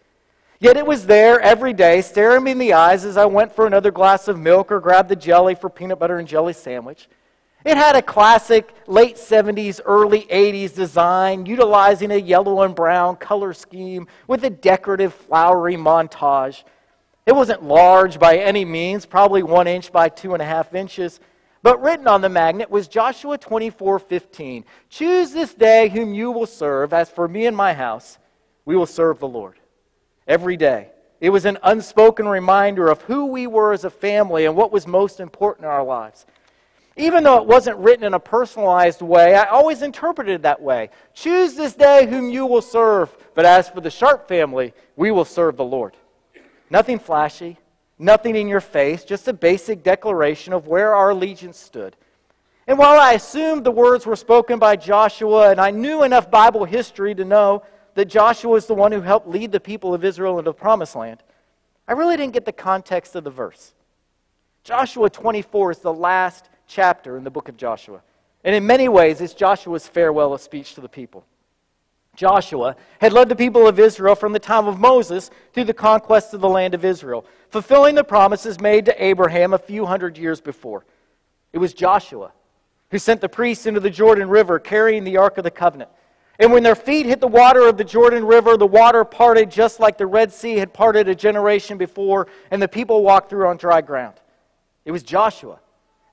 Yet 0.60 0.76
it 0.76 0.86
was 0.86 1.06
there 1.06 1.40
every 1.40 1.72
day, 1.72 2.00
staring 2.02 2.44
me 2.44 2.52
in 2.52 2.58
the 2.58 2.74
eyes 2.74 3.04
as 3.04 3.16
I 3.16 3.24
went 3.24 3.52
for 3.52 3.66
another 3.66 3.90
glass 3.90 4.28
of 4.28 4.38
milk 4.38 4.70
or 4.70 4.78
grabbed 4.78 5.08
the 5.08 5.16
jelly 5.16 5.54
for 5.54 5.68
peanut 5.68 5.98
butter 5.98 6.18
and 6.18 6.28
jelly 6.28 6.52
sandwich. 6.52 7.08
It 7.64 7.76
had 7.76 7.96
a 7.96 8.02
classic 8.02 8.72
late 8.86 9.16
70s, 9.16 9.80
early 9.84 10.22
80s 10.22 10.74
design, 10.74 11.44
utilizing 11.44 12.10
a 12.10 12.16
yellow 12.16 12.62
and 12.62 12.74
brown 12.74 13.16
color 13.16 13.52
scheme 13.52 14.06
with 14.26 14.44
a 14.44 14.50
decorative 14.50 15.12
flowery 15.12 15.76
montage. 15.76 16.62
It 17.26 17.34
wasn't 17.34 17.62
large 17.62 18.18
by 18.18 18.36
any 18.36 18.64
means, 18.64 19.04
probably 19.04 19.42
one 19.42 19.66
inch 19.66 19.92
by 19.92 20.08
two 20.08 20.32
and 20.32 20.42
a 20.42 20.46
half 20.46 20.74
inches, 20.74 21.20
but 21.62 21.82
written 21.82 22.06
on 22.08 22.20
the 22.20 22.28
magnet 22.28 22.70
was 22.70 22.88
Joshua 22.88 23.36
24:15. 23.38 24.64
Choose 24.88 25.32
this 25.32 25.54
day 25.54 25.88
whom 25.88 26.14
you 26.14 26.30
will 26.30 26.46
serve. 26.46 26.92
As 26.92 27.10
for 27.10 27.28
me 27.28 27.46
and 27.46 27.56
my 27.56 27.74
house, 27.74 28.18
we 28.64 28.76
will 28.76 28.86
serve 28.86 29.18
the 29.18 29.28
Lord. 29.28 29.58
Every 30.26 30.56
day. 30.56 30.90
It 31.20 31.30
was 31.30 31.44
an 31.44 31.58
unspoken 31.62 32.26
reminder 32.26 32.88
of 32.88 33.02
who 33.02 33.26
we 33.26 33.46
were 33.46 33.72
as 33.74 33.84
a 33.84 33.90
family 33.90 34.46
and 34.46 34.56
what 34.56 34.72
was 34.72 34.86
most 34.86 35.20
important 35.20 35.66
in 35.66 35.70
our 35.70 35.84
lives. 35.84 36.24
Even 36.96 37.24
though 37.24 37.36
it 37.36 37.46
wasn't 37.46 37.76
written 37.78 38.04
in 38.04 38.14
a 38.14 38.20
personalized 38.20 39.02
way, 39.02 39.34
I 39.34 39.44
always 39.44 39.82
interpreted 39.82 40.36
it 40.36 40.42
that 40.42 40.60
way. 40.60 40.90
Choose 41.14 41.54
this 41.54 41.74
day 41.74 42.06
whom 42.06 42.30
you 42.30 42.46
will 42.46 42.62
serve. 42.62 43.14
But 43.34 43.44
as 43.44 43.68
for 43.68 43.80
the 43.80 43.90
Sharp 43.90 44.28
family, 44.28 44.72
we 44.96 45.10
will 45.10 45.24
serve 45.24 45.56
the 45.56 45.64
Lord. 45.64 45.96
Nothing 46.70 46.98
flashy, 46.98 47.58
nothing 48.00 48.34
in 48.34 48.48
your 48.48 48.60
face, 48.60 49.04
just 49.04 49.28
a 49.28 49.32
basic 49.32 49.82
declaration 49.82 50.52
of 50.52 50.66
where 50.66 50.94
our 50.94 51.10
allegiance 51.10 51.58
stood. 51.58 51.94
And 52.66 52.78
while 52.78 52.98
I 52.98 53.12
assumed 53.12 53.64
the 53.64 53.70
words 53.70 54.06
were 54.06 54.16
spoken 54.16 54.58
by 54.58 54.76
Joshua, 54.76 55.50
and 55.50 55.60
I 55.60 55.70
knew 55.70 56.02
enough 56.02 56.30
Bible 56.30 56.64
history 56.64 57.14
to 57.14 57.24
know 57.24 57.62
that 57.94 58.06
Joshua 58.06 58.56
is 58.56 58.66
the 58.66 58.74
one 58.74 58.92
who 58.92 59.00
helped 59.00 59.28
lead 59.28 59.52
the 59.52 59.60
people 59.60 59.92
of 59.92 60.04
Israel 60.04 60.38
into 60.38 60.50
the 60.50 60.54
promised 60.54 60.96
land, 60.96 61.22
I 61.86 61.92
really 61.92 62.16
didn't 62.16 62.32
get 62.32 62.44
the 62.44 62.52
context 62.52 63.14
of 63.16 63.24
the 63.24 63.30
verse. 63.30 63.74
Joshua 64.64 65.10
24 65.10 65.72
is 65.72 65.78
the 65.78 65.92
last 65.92 66.48
chapter 66.66 67.16
in 67.16 67.24
the 67.24 67.30
book 67.30 67.48
of 67.48 67.56
Joshua. 67.56 68.00
And 68.44 68.54
in 68.54 68.66
many 68.66 68.88
ways, 68.88 69.20
it's 69.20 69.34
Joshua's 69.34 69.86
farewell 69.86 70.36
speech 70.38 70.74
to 70.74 70.80
the 70.80 70.88
people. 70.88 71.26
Joshua, 72.16 72.76
had 73.00 73.12
led 73.12 73.28
the 73.28 73.36
people 73.36 73.66
of 73.66 73.78
Israel 73.78 74.14
from 74.14 74.32
the 74.32 74.38
time 74.38 74.66
of 74.66 74.78
Moses 74.78 75.30
through 75.52 75.64
the 75.64 75.74
conquest 75.74 76.34
of 76.34 76.40
the 76.40 76.48
land 76.48 76.74
of 76.74 76.84
Israel, 76.84 77.24
fulfilling 77.48 77.94
the 77.94 78.04
promises 78.04 78.60
made 78.60 78.84
to 78.86 79.04
Abraham 79.04 79.54
a 79.54 79.58
few 79.58 79.86
hundred 79.86 80.18
years 80.18 80.40
before. 80.40 80.84
It 81.52 81.58
was 81.58 81.72
Joshua 81.72 82.32
who 82.90 82.98
sent 82.98 83.20
the 83.20 83.28
priests 83.28 83.66
into 83.66 83.80
the 83.80 83.90
Jordan 83.90 84.28
River 84.28 84.58
carrying 84.58 85.04
the 85.04 85.16
Ark 85.16 85.38
of 85.38 85.44
the 85.44 85.50
Covenant. 85.50 85.90
And 86.38 86.52
when 86.52 86.62
their 86.62 86.74
feet 86.74 87.06
hit 87.06 87.20
the 87.20 87.28
water 87.28 87.68
of 87.68 87.76
the 87.76 87.84
Jordan 87.84 88.24
River, 88.24 88.56
the 88.56 88.66
water 88.66 89.04
parted 89.04 89.50
just 89.50 89.78
like 89.78 89.98
the 89.98 90.06
Red 90.06 90.32
Sea 90.32 90.56
had 90.56 90.72
parted 90.72 91.08
a 91.08 91.14
generation 91.14 91.78
before, 91.78 92.26
and 92.50 92.60
the 92.60 92.68
people 92.68 93.02
walked 93.02 93.30
through 93.30 93.46
on 93.46 93.58
dry 93.58 93.80
ground. 93.80 94.14
It 94.84 94.90
was 94.90 95.02
Joshua 95.02 95.60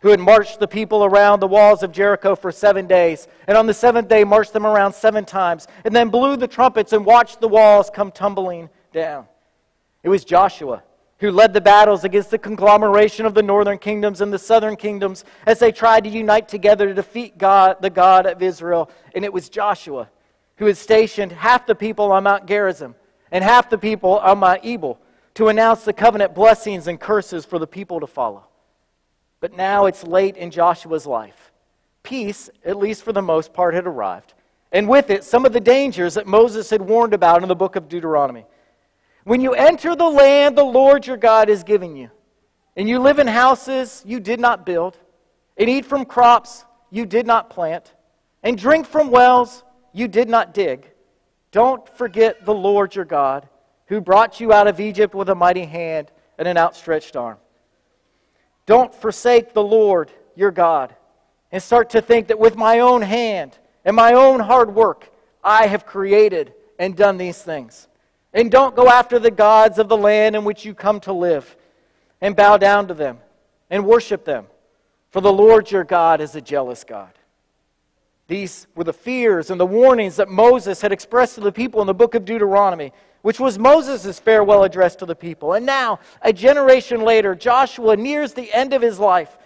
who 0.01 0.09
had 0.09 0.19
marched 0.19 0.59
the 0.59 0.67
people 0.67 1.03
around 1.03 1.39
the 1.39 1.47
walls 1.47 1.83
of 1.83 1.91
Jericho 1.91 2.35
for 2.35 2.51
seven 2.51 2.87
days, 2.87 3.27
and 3.47 3.57
on 3.57 3.65
the 3.65 3.73
seventh 3.73 4.07
day 4.07 4.23
marched 4.23 4.53
them 4.53 4.65
around 4.65 4.93
seven 4.93 5.25
times, 5.25 5.67
and 5.85 5.95
then 5.95 6.09
blew 6.09 6.37
the 6.37 6.47
trumpets 6.47 6.93
and 6.93 7.05
watched 7.05 7.39
the 7.41 7.47
walls 7.47 7.89
come 7.93 8.11
tumbling 8.11 8.69
down. 8.93 9.25
It 10.03 10.09
was 10.09 10.23
Joshua 10.23 10.83
who 11.19 11.31
led 11.31 11.53
the 11.53 11.61
battles 11.61 12.03
against 12.03 12.29
the 12.29 12.37
conglomeration 12.37 13.25
of 13.25 13.33
the 13.33 13.41
northern 13.41 13.77
kingdoms 13.77 14.21
and 14.21 14.31
the 14.31 14.37
southern 14.37 14.75
kingdoms 14.75 15.25
as 15.45 15.59
they 15.59 15.71
tried 15.71 16.03
to 16.03 16.09
unite 16.09 16.47
together 16.47 16.87
to 16.87 16.93
defeat 16.93 17.37
God, 17.37 17.77
the 17.81 17.89
God 17.89 18.27
of 18.27 18.41
Israel. 18.41 18.91
And 19.15 19.25
it 19.25 19.33
was 19.33 19.49
Joshua 19.49 20.09
who 20.57 20.65
had 20.65 20.77
stationed 20.77 21.31
half 21.31 21.65
the 21.65 21.75
people 21.75 22.11
on 22.11 22.23
Mount 22.23 22.45
Gerizim 22.45 22.95
and 23.31 23.43
half 23.43 23.69
the 23.69 23.77
people 23.77 24.19
on 24.19 24.39
Mount 24.39 24.63
Ebal 24.63 24.99
to 25.35 25.47
announce 25.47 25.83
the 25.83 25.93
covenant 25.93 26.35
blessings 26.35 26.87
and 26.87 26.99
curses 26.99 27.45
for 27.45 27.59
the 27.59 27.67
people 27.67 27.99
to 27.99 28.07
follow. 28.07 28.45
But 29.39 29.55
now 29.55 29.85
it's 29.85 30.03
late 30.03 30.37
in 30.37 30.51
Joshua's 30.51 31.05
life. 31.05 31.51
Peace, 32.03 32.49
at 32.65 32.77
least 32.77 33.03
for 33.03 33.13
the 33.13 33.21
most 33.21 33.53
part, 33.53 33.73
had 33.73 33.85
arrived. 33.85 34.33
And 34.71 34.87
with 34.87 35.09
it, 35.09 35.23
some 35.23 35.45
of 35.45 35.53
the 35.53 35.59
dangers 35.59 36.15
that 36.15 36.27
Moses 36.27 36.69
had 36.69 36.81
warned 36.81 37.13
about 37.13 37.41
in 37.41 37.49
the 37.49 37.55
book 37.55 37.75
of 37.75 37.87
Deuteronomy. 37.87 38.45
When 39.23 39.41
you 39.41 39.53
enter 39.53 39.95
the 39.95 40.09
land 40.09 40.57
the 40.57 40.63
Lord 40.63 41.05
your 41.05 41.17
God 41.17 41.49
is 41.49 41.63
giving 41.63 41.95
you, 41.95 42.09
and 42.75 42.87
you 42.87 42.99
live 42.99 43.19
in 43.19 43.27
houses 43.27 44.03
you 44.05 44.19
did 44.19 44.39
not 44.39 44.65
build, 44.65 44.97
and 45.57 45.69
eat 45.69 45.85
from 45.85 46.05
crops 46.05 46.65
you 46.91 47.05
did 47.05 47.27
not 47.27 47.49
plant, 47.49 47.93
and 48.43 48.57
drink 48.57 48.85
from 48.85 49.09
wells 49.11 49.63
you 49.93 50.07
did 50.07 50.29
not 50.29 50.53
dig, 50.53 50.89
don't 51.51 51.87
forget 51.89 52.45
the 52.45 52.53
Lord 52.53 52.95
your 52.95 53.05
God, 53.05 53.47
who 53.87 53.99
brought 53.99 54.39
you 54.39 54.53
out 54.53 54.67
of 54.67 54.79
Egypt 54.79 55.15
with 55.15 55.29
a 55.29 55.35
mighty 55.35 55.65
hand 55.65 56.11
and 56.37 56.47
an 56.47 56.57
outstretched 56.57 57.15
arm. 57.15 57.37
Don't 58.67 58.93
forsake 58.93 59.53
the 59.53 59.63
Lord 59.63 60.11
your 60.35 60.51
God 60.51 60.95
and 61.51 61.63
start 61.63 61.89
to 61.91 62.01
think 62.01 62.27
that 62.27 62.37
with 62.37 62.55
my 62.55 62.79
own 62.79 63.01
hand 63.01 63.57
and 63.83 63.95
my 63.95 64.13
own 64.13 64.39
hard 64.39 64.75
work, 64.75 65.09
I 65.43 65.65
have 65.65 65.85
created 65.85 66.53
and 66.77 66.95
done 66.95 67.17
these 67.17 67.41
things. 67.41 67.87
And 68.33 68.51
don't 68.51 68.75
go 68.75 68.89
after 68.89 69.17
the 69.17 69.31
gods 69.31 69.79
of 69.79 69.87
the 69.87 69.97
land 69.97 70.35
in 70.35 70.43
which 70.43 70.65
you 70.65 70.75
come 70.75 70.99
to 71.01 71.13
live 71.13 71.55
and 72.21 72.35
bow 72.35 72.57
down 72.57 72.89
to 72.89 72.93
them 72.93 73.19
and 73.69 73.85
worship 73.85 74.25
them. 74.25 74.45
For 75.09 75.21
the 75.21 75.31
Lord 75.31 75.71
your 75.71 75.85
God 75.85 76.19
is 76.19 76.35
a 76.35 76.41
jealous 76.41 76.83
God. 76.83 77.11
These 78.27 78.67
were 78.75 78.83
the 78.83 78.91
fears 78.91 79.49
and 79.49 79.59
the 79.59 79.65
warnings 79.65 80.17
that 80.17 80.27
Moses 80.27 80.81
had 80.81 80.91
expressed 80.91 81.35
to 81.35 81.41
the 81.41 81.51
people 81.51 81.79
in 81.79 81.87
the 81.87 81.93
book 81.93 82.13
of 82.13 82.25
Deuteronomy, 82.25 82.91
which 83.21 83.39
was 83.39 83.57
Moses' 83.57 84.19
farewell 84.19 84.63
address 84.63 84.95
to 84.97 85.05
the 85.05 85.15
people. 85.15 85.53
And 85.53 85.65
now, 85.65 85.99
a 86.21 86.31
generation 86.31 87.01
later, 87.01 87.35
Joshua 87.35 87.95
nears 87.95 88.33
the 88.33 88.51
end 88.53 88.73
of 88.73 88.81
his 88.81 88.99
life 88.99 89.37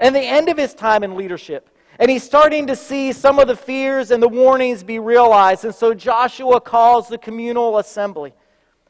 and 0.00 0.14
the 0.14 0.20
end 0.20 0.48
of 0.48 0.56
his 0.56 0.74
time 0.74 1.02
in 1.02 1.16
leadership. 1.16 1.68
And 1.98 2.10
he's 2.10 2.22
starting 2.22 2.66
to 2.66 2.76
see 2.76 3.12
some 3.12 3.38
of 3.38 3.46
the 3.46 3.56
fears 3.56 4.10
and 4.10 4.22
the 4.22 4.28
warnings 4.28 4.82
be 4.82 4.98
realized. 4.98 5.64
And 5.64 5.74
so 5.74 5.92
Joshua 5.92 6.60
calls 6.60 7.08
the 7.08 7.18
communal 7.18 7.78
assembly. 7.78 8.32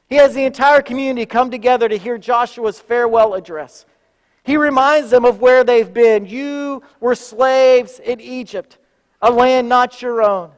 He 0.09 0.17
has 0.17 0.35
the 0.35 0.45
entire 0.45 0.81
community 0.81 1.27
come 1.27 1.51
together 1.51 1.89
to 1.89 1.99
hear 1.99 2.19
Joshua's 2.19 2.81
farewell 2.81 3.35
address. 3.35 3.85
He 4.45 4.57
reminds 4.57 5.11
them 5.11 5.25
of 5.25 5.41
where 5.41 5.65
they've 5.65 5.93
been. 5.93 6.25
You 6.25 6.83
were 7.01 7.15
slaves 7.15 7.99
in 7.99 8.21
Egypt, 8.21 8.79
a 9.21 9.31
land 9.31 9.69
not 9.69 10.01
your 10.01 10.23
own. 10.23 10.51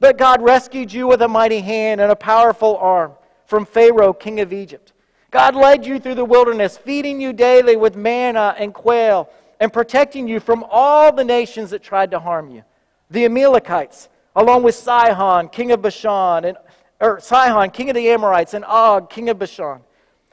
But 0.00 0.18
God 0.18 0.42
rescued 0.42 0.92
you 0.92 1.06
with 1.06 1.22
a 1.22 1.28
mighty 1.28 1.60
hand 1.60 2.00
and 2.00 2.10
a 2.10 2.16
powerful 2.16 2.76
arm 2.78 3.12
from 3.50 3.66
Pharaoh, 3.66 4.12
king 4.12 4.38
of 4.38 4.52
Egypt. 4.52 4.92
God 5.32 5.56
led 5.56 5.84
you 5.84 5.98
through 5.98 6.14
the 6.14 6.24
wilderness, 6.24 6.78
feeding 6.78 7.20
you 7.20 7.32
daily 7.32 7.74
with 7.74 7.96
manna 7.96 8.54
and 8.56 8.72
quail 8.72 9.28
and 9.58 9.72
protecting 9.72 10.28
you 10.28 10.38
from 10.38 10.64
all 10.70 11.12
the 11.12 11.24
nations 11.24 11.70
that 11.70 11.82
tried 11.82 12.12
to 12.12 12.20
harm 12.20 12.50
you. 12.50 12.62
The 13.10 13.24
Amalekites, 13.24 14.08
along 14.36 14.62
with 14.62 14.76
Sihon, 14.76 15.48
king 15.48 15.72
of 15.72 15.82
Bashan, 15.82 16.44
and 16.44 16.56
or 17.00 17.18
Sihon, 17.18 17.70
king 17.70 17.90
of 17.90 17.96
the 17.96 18.08
Amorites, 18.10 18.54
and 18.54 18.64
Og, 18.64 19.10
king 19.10 19.28
of 19.28 19.38
Bashan. 19.40 19.80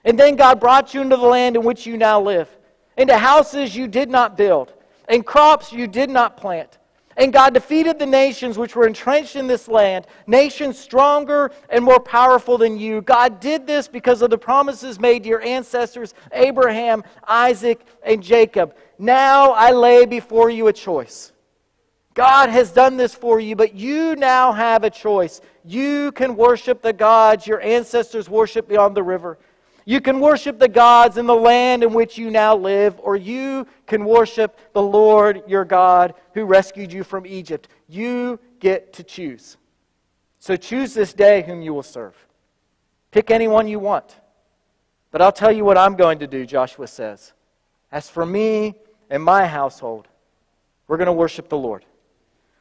And 0.06 0.20
then 0.20 0.36
God 0.36 0.60
brought 0.60 0.94
you 0.94 1.02
into 1.02 1.18
the 1.18 1.26
land 1.26 1.56
in 1.56 1.64
which 1.64 1.88
you 1.88 1.98
now 1.98 2.22
live, 2.22 2.48
into 2.98 3.18
houses 3.18 3.76
you 3.76 3.88
did 3.88 4.10
not 4.12 4.38
build, 4.38 4.74
and 5.10 5.26
crops 5.26 5.74
you 5.74 5.88
did 5.88 6.12
not 6.12 6.38
plant. 6.38 6.78
And 7.18 7.34
God 7.34 7.56
defeated 7.56 7.98
the 7.98 8.06
nations 8.06 8.60
which 8.60 8.76
were 8.76 8.86
entrenched 8.86 9.36
in 9.36 9.48
this 9.48 9.68
land, 9.68 10.06
nations 10.28 10.78
stronger 10.78 11.52
and 11.68 11.84
more 11.84 12.00
powerful 12.00 12.60
than 12.60 12.78
you. 12.78 13.02
God 13.02 13.40
did 13.40 13.66
this 13.66 13.88
because 13.88 14.22
of 14.22 14.30
the 14.30 14.38
promises 14.38 15.00
made 15.00 15.24
to 15.24 15.30
your 15.30 15.42
ancestors, 15.42 16.14
Abraham, 16.32 17.04
Isaac, 17.28 17.84
and 18.04 18.22
Jacob. 18.22 18.76
Now 19.00 19.52
I 19.52 19.72
lay 19.72 20.06
before 20.06 20.52
you 20.52 20.68
a 20.68 20.74
choice. 20.74 21.32
God 22.14 22.50
has 22.50 22.72
done 22.72 22.98
this 22.98 23.16
for 23.16 23.40
you, 23.40 23.56
but 23.56 23.74
you 23.74 24.16
now 24.16 24.52
have 24.52 24.84
a 24.84 24.90
choice. 24.90 25.42
You 25.66 26.12
can 26.12 26.36
worship 26.36 26.82
the 26.82 26.94
gods 26.94 27.46
your 27.48 27.62
ancestors 27.62 28.30
worshiped 28.30 28.70
beyond 28.70 28.96
the 28.96 29.04
river. 29.04 29.40
You 29.88 30.02
can 30.02 30.20
worship 30.20 30.60
the 30.60 30.68
gods 30.68 31.16
in 31.16 31.28
the 31.28 31.34
land 31.34 31.82
in 31.82 31.94
which 31.94 32.18
you 32.18 32.30
now 32.30 32.54
live, 32.54 33.00
or 33.02 33.16
you 33.16 33.66
can 33.86 34.04
worship 34.04 34.60
the 34.74 34.82
Lord 34.82 35.44
your 35.48 35.64
God 35.64 36.14
who 36.34 36.44
rescued 36.44 36.92
you 36.92 37.06
from 37.06 37.26
Egypt. 37.26 37.70
You 37.88 38.38
get 38.60 38.92
to 38.94 39.04
choose. 39.04 39.56
So 40.40 40.58
choose 40.58 40.94
this 40.94 41.14
day 41.14 41.42
whom 41.42 41.62
you 41.62 41.74
will 41.74 41.84
serve. 41.84 42.18
Pick 43.12 43.32
anyone 43.32 43.66
you 43.66 43.80
want. 43.80 44.18
But 45.10 45.22
I'll 45.22 45.32
tell 45.32 45.54
you 45.54 45.64
what 45.64 45.78
I'm 45.78 45.96
going 45.96 46.20
to 46.20 46.28
do, 46.28 46.46
Joshua 46.46 46.88
says. 46.88 47.32
As 47.90 48.10
for 48.10 48.26
me 48.26 48.76
and 49.10 49.24
my 49.24 49.48
household, 49.48 50.10
we're 50.90 50.98
going 50.98 51.06
to 51.06 51.14
worship 51.14 51.48
the 51.48 51.58
Lord. 51.58 51.86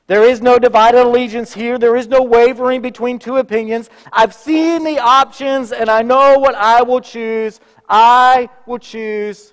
There 0.07 0.23
is 0.23 0.41
no 0.41 0.59
divided 0.59 1.03
allegiance 1.03 1.53
here. 1.53 1.79
There 1.79 1.97
is 1.97 2.07
no 2.07 2.23
wavering 2.23 2.81
between 2.81 3.19
two 3.19 3.39
opinions. 3.39 3.91
I've 4.13 4.35
seen 4.35 4.85
the 4.85 5.01
options 5.01 5.73
and 5.73 5.91
I 5.91 6.03
know 6.03 6.39
what 6.39 6.55
I 6.55 6.83
will 6.83 7.01
choose. 7.01 7.61
I 7.89 8.49
will 8.67 8.79
choose 8.79 9.53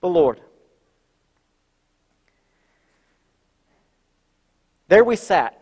the 0.00 0.08
Lord. 0.08 0.40
There 4.86 5.04
we 5.04 5.16
sat 5.16 5.60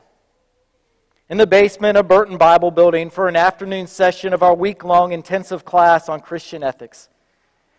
in 1.31 1.37
the 1.37 1.47
basement 1.47 1.99
of 1.99 2.09
Burton 2.09 2.39
Bible 2.39 2.71
Building 2.71 3.11
for 3.11 3.29
an 3.29 3.37
afternoon 3.37 3.87
session 3.87 4.33
of 4.33 4.43
our 4.43 4.55
week 4.55 4.85
long 4.85 5.13
intensive 5.13 5.65
class 5.65 6.09
on 6.09 6.21
Christian 6.21 6.63
ethics. 6.63 7.09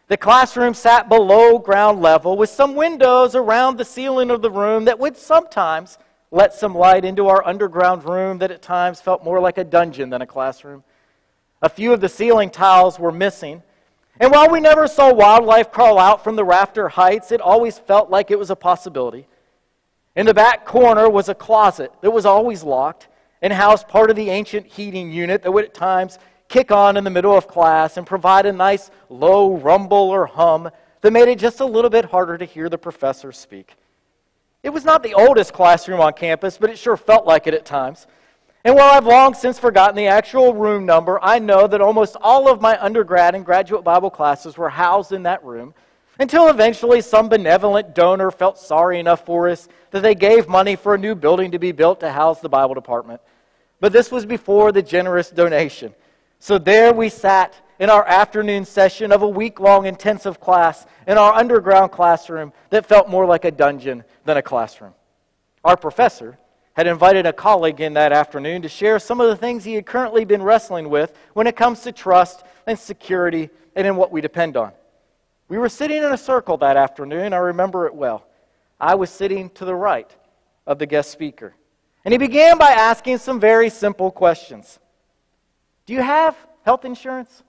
The 0.07 0.17
classroom 0.17 0.73
sat 0.73 1.09
below 1.09 1.59
ground 1.59 2.01
level 2.01 2.35
with 2.38 2.49
some 2.49 2.75
windows 2.75 3.35
around 3.35 3.77
the 3.77 3.85
ceiling 3.85 4.31
of 4.31 4.41
the 4.41 4.49
room 4.49 4.85
that 4.85 4.97
would 4.97 5.15
sometimes 5.15 5.99
let 6.31 6.53
some 6.53 6.75
light 6.75 7.05
into 7.05 7.27
our 7.27 7.45
underground 7.45 8.03
room 8.03 8.37
that 8.39 8.51
at 8.51 8.61
times 8.61 9.01
felt 9.01 9.23
more 9.23 9.39
like 9.39 9.57
a 9.57 9.63
dungeon 9.63 10.09
than 10.09 10.21
a 10.21 10.27
classroom. 10.27 10.83
A 11.61 11.69
few 11.69 11.91
of 11.91 12.01
the 12.01 12.09
ceiling 12.09 12.49
tiles 12.49 12.99
were 12.99 13.11
missing. 13.11 13.63
And 14.19 14.31
while 14.31 14.49
we 14.49 14.59
never 14.59 14.87
saw 14.87 15.13
wildlife 15.13 15.71
crawl 15.71 15.97
out 15.97 16.23
from 16.23 16.35
the 16.35 16.43
rafter 16.43 16.89
heights, 16.89 17.31
it 17.31 17.41
always 17.41 17.79
felt 17.79 18.09
like 18.09 18.31
it 18.31 18.39
was 18.39 18.49
a 18.49 18.55
possibility. 18.55 19.27
In 20.15 20.25
the 20.25 20.33
back 20.33 20.65
corner 20.65 21.09
was 21.09 21.29
a 21.29 21.35
closet 21.35 21.91
that 22.01 22.11
was 22.11 22.25
always 22.25 22.63
locked 22.63 23.07
and 23.41 23.53
housed 23.53 23.87
part 23.87 24.09
of 24.09 24.15
the 24.15 24.29
ancient 24.29 24.67
heating 24.67 25.11
unit 25.11 25.43
that 25.43 25.51
would 25.51 25.65
at 25.65 25.73
times 25.73 26.19
kick 26.47 26.71
on 26.71 26.97
in 26.97 27.03
the 27.03 27.09
middle 27.09 27.35
of 27.35 27.47
class 27.47 27.97
and 27.97 28.05
provide 28.05 28.45
a 28.45 28.51
nice 28.51 28.91
low 29.07 29.55
rumble 29.55 29.97
or 29.97 30.25
hum 30.25 30.69
that 31.01 31.11
made 31.11 31.27
it 31.27 31.39
just 31.39 31.59
a 31.59 31.65
little 31.65 31.89
bit 31.89 32.05
harder 32.05 32.37
to 32.37 32.45
hear 32.45 32.69
the 32.69 32.77
professor 32.77 33.31
speak. 33.31 33.75
It 34.61 34.69
was 34.69 34.83
not 34.83 35.03
the 35.03 35.13
oldest 35.13 35.53
classroom 35.53 36.01
on 36.01 36.13
campus, 36.13 36.57
but 36.57 36.69
it 36.69 36.77
sure 36.77 36.97
felt 36.97 37.25
like 37.25 37.47
it 37.47 37.53
at 37.53 37.65
times. 37.65 38.07
And 38.65 38.75
while 38.75 38.91
I've 38.91 39.05
long 39.05 39.33
since 39.33 39.57
forgotten 39.57 39.95
the 39.95 40.07
actual 40.07 40.53
room 40.53 40.85
number, 40.85 41.17
I 41.21 41.39
know 41.39 41.65
that 41.65 41.79
almost 41.79 42.17
all 42.21 42.49
of 42.49 42.59
my 42.59 42.77
undergrad 42.81 43.35
and 43.35 43.45
graduate 43.45 43.85
Bible 43.85 44.09
classes 44.09 44.57
were 44.57 44.69
housed 44.69 45.13
in 45.13 45.23
that 45.23 45.43
room 45.45 45.73
until 46.19 46.49
eventually 46.49 46.99
some 46.99 47.29
benevolent 47.29 47.95
donor 47.95 48.29
felt 48.29 48.57
sorry 48.57 48.99
enough 48.99 49.25
for 49.25 49.47
us 49.47 49.69
that 49.91 50.01
they 50.01 50.13
gave 50.13 50.49
money 50.49 50.75
for 50.75 50.95
a 50.95 50.97
new 50.97 51.15
building 51.15 51.51
to 51.51 51.59
be 51.59 51.71
built 51.71 52.01
to 52.01 52.11
house 52.11 52.41
the 52.41 52.49
Bible 52.49 52.75
department. 52.75 53.21
But 53.79 53.93
this 53.93 54.11
was 54.11 54.25
before 54.25 54.73
the 54.73 54.81
generous 54.81 55.29
donation. 55.29 55.95
So 56.39 56.57
there 56.57 56.93
we 56.93 57.07
sat 57.07 57.55
in 57.79 57.89
our 57.89 58.05
afternoon 58.05 58.65
session 58.65 59.11
of 59.11 59.21
a 59.21 59.27
week 59.27 59.59
long 59.59 59.85
intensive 59.85 60.39
class 60.39 60.85
in 61.07 61.17
our 61.17 61.33
underground 61.33 61.91
classroom 61.91 62.51
that 62.69 62.85
felt 62.85 63.09
more 63.09 63.25
like 63.25 63.45
a 63.45 63.51
dungeon 63.51 64.03
than 64.25 64.37
a 64.37 64.41
classroom. 64.41 64.93
Our 65.63 65.77
professor 65.77 66.37
had 66.73 66.87
invited 66.87 67.25
a 67.25 67.33
colleague 67.33 67.81
in 67.81 67.93
that 67.93 68.11
afternoon 68.11 68.61
to 68.61 68.69
share 68.69 68.99
some 68.99 69.19
of 69.19 69.29
the 69.29 69.35
things 69.35 69.63
he 69.63 69.73
had 69.73 69.85
currently 69.85 70.25
been 70.25 70.43
wrestling 70.43 70.89
with 70.89 71.13
when 71.33 71.47
it 71.47 71.55
comes 71.55 71.81
to 71.81 71.91
trust 71.91 72.43
and 72.67 72.77
security 72.77 73.49
and 73.75 73.87
in 73.87 73.95
what 73.95 74.11
we 74.11 74.21
depend 74.21 74.57
on. 74.57 74.71
We 75.47 75.57
were 75.57 75.69
sitting 75.69 75.97
in 75.97 76.11
a 76.11 76.17
circle 76.17 76.57
that 76.57 76.77
afternoon. 76.77 77.33
I 77.33 77.37
remember 77.37 77.87
it 77.87 77.95
well. 77.95 78.27
I 78.79 78.95
was 78.95 79.09
sitting 79.09 79.49
to 79.51 79.65
the 79.65 79.75
right 79.75 80.13
of 80.67 80.79
the 80.79 80.85
guest 80.85 81.11
speaker. 81.11 81.55
And 82.05 82.13
he 82.13 82.17
began 82.17 82.57
by 82.57 82.71
asking 82.71 83.17
some 83.17 83.39
very 83.39 83.69
simple 83.69 84.11
questions. 84.11 84.79
Do 85.85 85.93
you 85.93 86.01
have 86.01 86.37
health 86.63 86.85
insurance? 86.85 87.43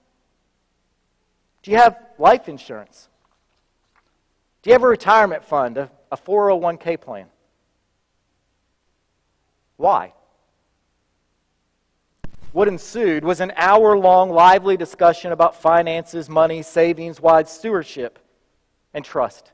Do 1.63 1.71
you 1.71 1.77
have 1.77 1.99
life 2.19 2.49
insurance? 2.49 3.09
Do 4.63 4.71
you 4.71 4.75
have 4.75 4.83
a 4.83 4.89
retirement 4.89 5.45
fund, 5.45 5.77
a, 5.77 5.91
a 6.11 6.17
401k 6.17 7.01
plan? 7.01 7.27
Why? 9.77 10.13
What 12.53 12.69
ensued 12.69 13.25
was 13.25 13.41
an 13.41 13.53
hour 13.57 13.97
long, 13.97 14.31
lively 14.31 14.77
discussion 14.77 15.33
about 15.33 15.55
finances, 15.55 16.29
money, 16.29 16.63
savings, 16.63 17.21
wide 17.21 17.49
stewardship, 17.49 18.19
and 18.93 19.05
trust. 19.05 19.53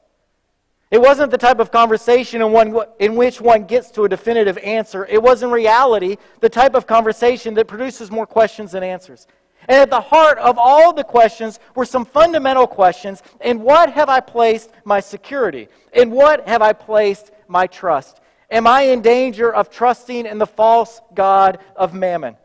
It 0.91 1.01
wasn't 1.01 1.31
the 1.31 1.39
type 1.39 1.59
of 1.59 1.71
conversation 1.71 2.41
in, 2.41 2.53
one, 2.53 2.75
in 2.99 3.17
which 3.17 3.41
one 3.41 3.65
gets 3.65 3.91
to 3.93 4.05
a 4.05 4.09
definitive 4.09 4.57
answer. 4.59 5.05
It 5.07 5.23
was, 5.23 5.43
in 5.43 5.51
reality, 5.51 6.17
the 6.41 6.49
type 6.49 6.75
of 6.75 6.87
conversation 6.87 7.55
that 7.55 7.67
produces 7.67 8.11
more 8.11 8.27
questions 8.27 8.73
than 8.73 8.83
answers. 8.83 9.27
And 9.69 9.81
at 9.81 9.91
the 9.91 10.01
heart 10.01 10.39
of 10.39 10.59
all 10.59 10.93
the 10.93 11.05
questions 11.05 11.59
were 11.75 11.85
some 11.85 12.05
fundamental 12.05 12.67
questions. 12.67 13.23
In 13.41 13.61
what 13.61 13.93
have 13.93 14.09
I 14.09 14.21
placed 14.21 14.71
my 14.85 15.01
security? 15.01 15.69
In 15.93 16.11
what 16.11 16.47
have 16.49 16.63
I 16.63 16.73
placed 16.73 17.33
my 17.49 17.67
trust? 17.67 18.21
Am 18.51 18.67
I 18.67 18.83
in 18.83 19.03
danger 19.03 19.53
of 19.53 19.71
trusting 19.71 20.27
in 20.27 20.39
the 20.39 20.47
false 20.47 21.01
God 21.15 21.59
of 21.75 21.95
mammon? 21.95 22.37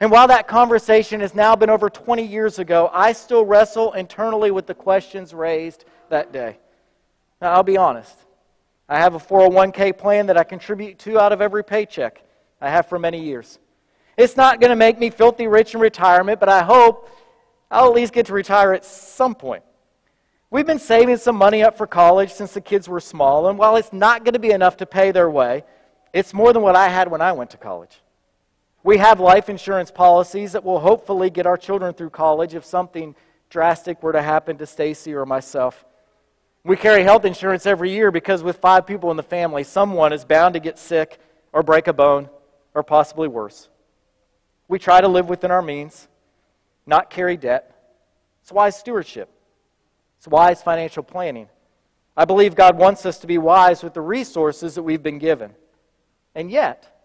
And 0.00 0.10
while 0.10 0.26
that 0.28 0.48
conversation 0.48 1.20
has 1.20 1.34
now 1.34 1.54
been 1.54 1.70
over 1.70 1.88
20 1.88 2.26
years 2.26 2.58
ago, 2.58 2.90
I 2.92 3.12
still 3.12 3.44
wrestle 3.44 3.92
internally 3.92 4.50
with 4.50 4.66
the 4.66 4.74
questions 4.74 5.32
raised 5.32 5.84
that 6.08 6.32
day. 6.32 6.58
Now, 7.40 7.52
I'll 7.52 7.62
be 7.62 7.76
honest. 7.76 8.16
I 8.88 8.98
have 8.98 9.14
a 9.14 9.18
401k 9.18 9.96
plan 9.96 10.26
that 10.26 10.36
I 10.36 10.44
contribute 10.44 10.98
to 11.00 11.20
out 11.20 11.32
of 11.32 11.40
every 11.40 11.62
paycheck. 11.62 12.22
I 12.60 12.68
have 12.68 12.88
for 12.88 12.98
many 12.98 13.22
years. 13.22 13.58
It's 14.16 14.36
not 14.36 14.60
going 14.60 14.70
to 14.70 14.76
make 14.76 14.98
me 14.98 15.10
filthy 15.10 15.46
rich 15.46 15.74
in 15.74 15.80
retirement, 15.80 16.40
but 16.40 16.48
I 16.48 16.62
hope 16.62 17.08
I'll 17.70 17.86
at 17.86 17.94
least 17.94 18.12
get 18.12 18.26
to 18.26 18.34
retire 18.34 18.72
at 18.72 18.84
some 18.84 19.34
point. 19.34 19.62
We've 20.50 20.66
been 20.66 20.78
saving 20.78 21.16
some 21.16 21.36
money 21.36 21.62
up 21.62 21.78
for 21.78 21.86
college 21.86 22.30
since 22.30 22.52
the 22.52 22.60
kids 22.60 22.86
were 22.86 23.00
small, 23.00 23.48
and 23.48 23.58
while 23.58 23.76
it's 23.76 23.92
not 23.92 24.24
going 24.24 24.34
to 24.34 24.38
be 24.38 24.50
enough 24.50 24.76
to 24.78 24.86
pay 24.86 25.10
their 25.10 25.30
way, 25.30 25.64
it's 26.12 26.34
more 26.34 26.52
than 26.52 26.62
what 26.62 26.76
I 26.76 26.88
had 26.88 27.10
when 27.10 27.22
I 27.22 27.32
went 27.32 27.50
to 27.50 27.56
college. 27.56 28.02
We 28.84 28.98
have 28.98 29.18
life 29.18 29.48
insurance 29.48 29.90
policies 29.90 30.52
that 30.52 30.62
will 30.62 30.80
hopefully 30.80 31.30
get 31.30 31.46
our 31.46 31.56
children 31.56 31.94
through 31.94 32.10
college 32.10 32.54
if 32.54 32.66
something 32.66 33.14
drastic 33.48 34.02
were 34.02 34.12
to 34.12 34.20
happen 34.20 34.58
to 34.58 34.66
Stacy 34.66 35.14
or 35.14 35.24
myself. 35.24 35.86
We 36.64 36.76
carry 36.76 37.02
health 37.02 37.24
insurance 37.24 37.64
every 37.64 37.90
year 37.90 38.10
because 38.10 38.42
with 38.42 38.58
five 38.58 38.86
people 38.86 39.10
in 39.10 39.16
the 39.16 39.22
family, 39.22 39.64
someone 39.64 40.12
is 40.12 40.24
bound 40.24 40.54
to 40.54 40.60
get 40.60 40.78
sick 40.78 41.18
or 41.52 41.62
break 41.62 41.86
a 41.86 41.92
bone 41.92 42.28
or 42.74 42.82
possibly 42.82 43.26
worse. 43.26 43.68
We 44.72 44.78
try 44.78 45.02
to 45.02 45.08
live 45.08 45.28
within 45.28 45.50
our 45.50 45.60
means, 45.60 46.08
not 46.86 47.10
carry 47.10 47.36
debt. 47.36 47.76
It's 48.40 48.50
wise 48.50 48.74
stewardship, 48.74 49.28
it's 50.16 50.26
wise 50.26 50.62
financial 50.62 51.02
planning. 51.02 51.50
I 52.16 52.24
believe 52.24 52.54
God 52.54 52.78
wants 52.78 53.04
us 53.04 53.18
to 53.18 53.26
be 53.26 53.36
wise 53.36 53.82
with 53.82 53.92
the 53.92 54.00
resources 54.00 54.74
that 54.76 54.82
we've 54.82 55.02
been 55.02 55.18
given. 55.18 55.50
And 56.34 56.50
yet, 56.50 57.04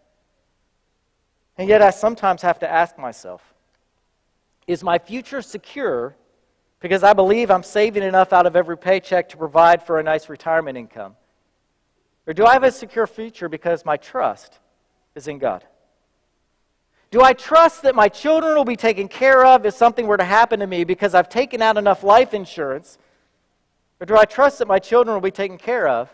and 1.58 1.68
yet 1.68 1.82
I 1.82 1.90
sometimes 1.90 2.42
have 2.42 2.58
to 2.60 2.72
ask 2.72 2.98
myself, 2.98 3.54
is 4.66 4.82
my 4.82 4.98
future 4.98 5.42
secure 5.42 6.16
because 6.80 7.04
I 7.04 7.12
believe 7.12 7.52
I'm 7.52 7.64
saving 7.64 8.04
enough 8.04 8.32
out 8.32 8.46
of 8.46 8.56
every 8.56 8.78
paycheck 8.78 9.28
to 9.28 9.38
provide 9.38 9.84
for 9.84 10.00
a 10.00 10.04
nice 10.04 10.30
retirement 10.30 10.78
income? 10.78 11.18
Or 12.26 12.34
do 12.34 12.46
I 12.46 12.54
have 12.54 12.64
a 12.64 12.72
secure 12.72 13.08
future 13.08 13.50
because 13.50 13.84
my 13.84 13.98
trust 13.98 14.58
is 15.16 15.28
in 15.28 15.38
God? 15.38 15.66
Do 17.10 17.22
I 17.22 17.34
trust 17.34 17.84
that 17.84 17.96
my 17.96 18.10
children 18.10 18.56
will 18.56 18.66
be 18.66 18.76
taken 18.76 19.08
care 19.08 19.46
of 19.46 19.66
if 19.66 19.74
something 19.74 20.08
were 20.08 20.18
to 20.18 20.26
happen 20.26 20.60
to 20.60 20.68
me 20.68 20.84
because 20.84 21.16
I've 21.16 21.30
taken 21.30 21.62
out 21.62 21.78
enough 21.78 22.04
life 22.04 22.34
insurance? 22.34 22.98
Or 24.00 24.06
do 24.06 24.18
I 24.18 24.26
trust 24.26 24.60
that 24.60 24.68
my 24.68 24.80
children 24.80 25.14
will 25.14 25.22
be 25.22 25.32
taken 25.32 25.58
care 25.58 25.88
of 25.88 26.10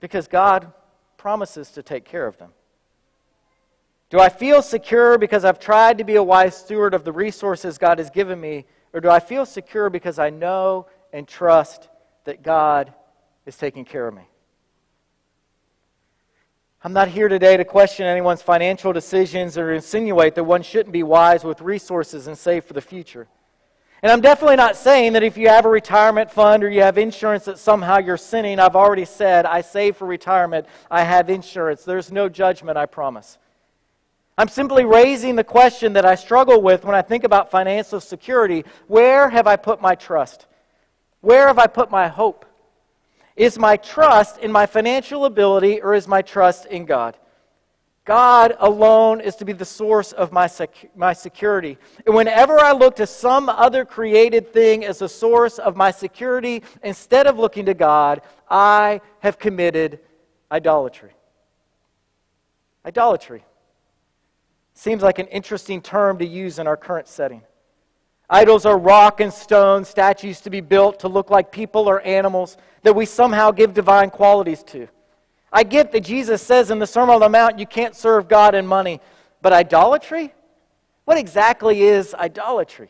because 0.00 0.28
God 0.28 0.72
promises 1.16 1.70
to 1.72 1.82
take 1.82 2.04
care 2.04 2.26
of 2.26 2.38
them? 2.38 2.52
Do 4.08 4.20
I 4.20 4.28
feel 4.28 4.62
secure 4.62 5.18
because 5.18 5.44
I've 5.44 5.58
tried 5.58 5.98
to 5.98 6.04
be 6.04 6.16
a 6.16 6.22
wise 6.22 6.56
steward 6.56 6.94
of 6.94 7.02
the 7.02 7.12
resources 7.12 7.78
God 7.78 7.98
has 7.98 8.10
given 8.10 8.40
me? 8.40 8.66
Or 8.92 9.00
do 9.00 9.08
I 9.08 9.20
feel 9.20 9.46
secure 9.46 9.90
because 9.90 10.18
I 10.18 10.30
know 10.30 10.86
and 11.12 11.26
trust 11.26 11.88
that 12.24 12.42
God 12.42 12.92
is 13.46 13.56
taking 13.56 13.84
care 13.84 14.06
of 14.06 14.14
me? 14.14 14.22
I'm 16.84 16.92
not 16.92 17.06
here 17.06 17.28
today 17.28 17.56
to 17.56 17.64
question 17.64 18.06
anyone's 18.06 18.42
financial 18.42 18.92
decisions 18.92 19.56
or 19.56 19.72
insinuate 19.72 20.34
that 20.34 20.42
one 20.42 20.62
shouldn't 20.62 20.92
be 20.92 21.04
wise 21.04 21.44
with 21.44 21.60
resources 21.60 22.26
and 22.26 22.36
save 22.36 22.64
for 22.64 22.72
the 22.72 22.80
future. 22.80 23.28
And 24.02 24.10
I'm 24.10 24.20
definitely 24.20 24.56
not 24.56 24.74
saying 24.74 25.12
that 25.12 25.22
if 25.22 25.36
you 25.36 25.48
have 25.48 25.64
a 25.64 25.68
retirement 25.68 26.28
fund 26.28 26.64
or 26.64 26.70
you 26.70 26.82
have 26.82 26.98
insurance 26.98 27.44
that 27.44 27.58
somehow 27.58 27.98
you're 27.98 28.16
sinning. 28.16 28.58
I've 28.58 28.74
already 28.74 29.04
said, 29.04 29.46
I 29.46 29.60
save 29.60 29.96
for 29.96 30.06
retirement, 30.06 30.66
I 30.90 31.04
have 31.04 31.30
insurance. 31.30 31.84
There's 31.84 32.10
no 32.10 32.28
judgment, 32.28 32.76
I 32.76 32.86
promise. 32.86 33.38
I'm 34.36 34.48
simply 34.48 34.84
raising 34.84 35.36
the 35.36 35.44
question 35.44 35.92
that 35.92 36.04
I 36.04 36.16
struggle 36.16 36.60
with 36.60 36.84
when 36.84 36.96
I 36.96 37.02
think 37.02 37.22
about 37.22 37.52
financial 37.52 38.00
security. 38.00 38.64
Where 38.88 39.28
have 39.28 39.46
I 39.46 39.54
put 39.54 39.80
my 39.80 39.94
trust? 39.94 40.46
Where 41.20 41.46
have 41.46 41.60
I 41.60 41.68
put 41.68 41.92
my 41.92 42.08
hope? 42.08 42.44
Is 43.36 43.58
my 43.58 43.76
trust 43.76 44.38
in 44.38 44.52
my 44.52 44.66
financial 44.66 45.24
ability 45.24 45.80
or 45.80 45.94
is 45.94 46.06
my 46.06 46.22
trust 46.22 46.66
in 46.66 46.84
God? 46.84 47.16
God 48.04 48.56
alone 48.58 49.20
is 49.20 49.36
to 49.36 49.44
be 49.44 49.52
the 49.52 49.64
source 49.64 50.12
of 50.12 50.32
my, 50.32 50.48
sec- 50.48 50.90
my 50.96 51.12
security. 51.12 51.78
And 52.04 52.14
whenever 52.14 52.58
I 52.58 52.72
look 52.72 52.96
to 52.96 53.06
some 53.06 53.48
other 53.48 53.84
created 53.84 54.52
thing 54.52 54.84
as 54.84 55.02
a 55.02 55.08
source 55.08 55.58
of 55.58 55.76
my 55.76 55.92
security, 55.92 56.64
instead 56.82 57.28
of 57.28 57.38
looking 57.38 57.66
to 57.66 57.74
God, 57.74 58.22
I 58.50 59.00
have 59.20 59.38
committed 59.38 60.00
idolatry. 60.50 61.12
Idolatry. 62.84 63.44
Seems 64.74 65.02
like 65.02 65.20
an 65.20 65.28
interesting 65.28 65.80
term 65.80 66.18
to 66.18 66.26
use 66.26 66.58
in 66.58 66.66
our 66.66 66.76
current 66.76 67.06
setting. 67.06 67.42
Idols 68.32 68.64
are 68.64 68.78
rock 68.78 69.20
and 69.20 69.30
stone 69.30 69.84
statues 69.84 70.40
to 70.40 70.48
be 70.48 70.62
built 70.62 71.00
to 71.00 71.08
look 71.08 71.28
like 71.28 71.52
people 71.52 71.86
or 71.86 72.00
animals 72.00 72.56
that 72.82 72.96
we 72.96 73.04
somehow 73.04 73.50
give 73.50 73.74
divine 73.74 74.08
qualities 74.08 74.62
to. 74.62 74.88
I 75.52 75.64
get 75.64 75.92
that 75.92 76.00
Jesus 76.00 76.40
says 76.40 76.70
in 76.70 76.78
the 76.78 76.86
Sermon 76.86 77.16
on 77.16 77.20
the 77.20 77.28
Mount 77.28 77.58
you 77.58 77.66
can't 77.66 77.94
serve 77.94 78.28
God 78.28 78.54
and 78.54 78.66
money, 78.66 79.02
but 79.42 79.52
idolatry? 79.52 80.32
What 81.04 81.18
exactly 81.18 81.82
is 81.82 82.14
idolatry? 82.14 82.88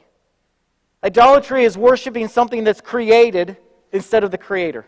Idolatry 1.03 1.65
is 1.65 1.77
worshiping 1.77 2.29
something 2.29 2.63
that's 2.63 2.81
created 2.81 3.57
instead 3.91 4.23
of 4.23 4.31
the 4.31 4.39
Creator. 4.39 4.87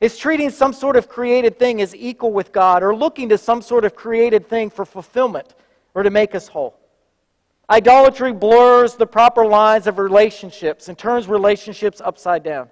It's 0.00 0.16
treating 0.16 0.48
some 0.48 0.72
sort 0.72 0.96
of 0.96 1.06
created 1.06 1.58
thing 1.58 1.82
as 1.82 1.94
equal 1.94 2.32
with 2.32 2.50
God 2.50 2.82
or 2.82 2.96
looking 2.96 3.28
to 3.28 3.36
some 3.36 3.60
sort 3.60 3.84
of 3.84 3.94
created 3.94 4.48
thing 4.48 4.70
for 4.70 4.86
fulfillment 4.86 5.54
or 5.92 6.02
to 6.02 6.08
make 6.08 6.34
us 6.34 6.48
whole. 6.48 6.78
Idolatry 7.68 8.32
blurs 8.32 8.94
the 8.94 9.06
proper 9.06 9.44
lines 9.44 9.86
of 9.86 9.98
relationships 9.98 10.88
and 10.88 10.96
turns 10.96 11.28
relationships 11.28 12.00
upside 12.04 12.44
down. 12.44 12.70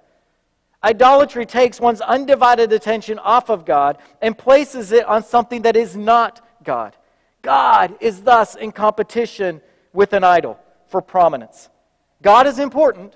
Idolatry 0.83 1.45
takes 1.45 1.79
one's 1.79 1.99
undivided 1.99 2.71
attention 2.71 3.19
off 3.19 3.49
of 3.49 3.65
God 3.65 3.97
and 4.21 4.37
places 4.37 4.91
it 4.91 5.05
on 5.05 5.23
something 5.23 5.63
that 5.63 5.75
is 5.75 5.97
not 5.97 6.47
God. 6.63 6.95
God 7.41 7.95
is 7.99 8.21
thus 8.21 8.55
in 8.55 8.71
competition 8.71 9.61
with 9.93 10.13
an 10.13 10.23
idol 10.23 10.59
for 10.87 11.01
prominence. 11.01 11.69
God 12.21 12.47
is 12.47 12.59
important, 12.59 13.15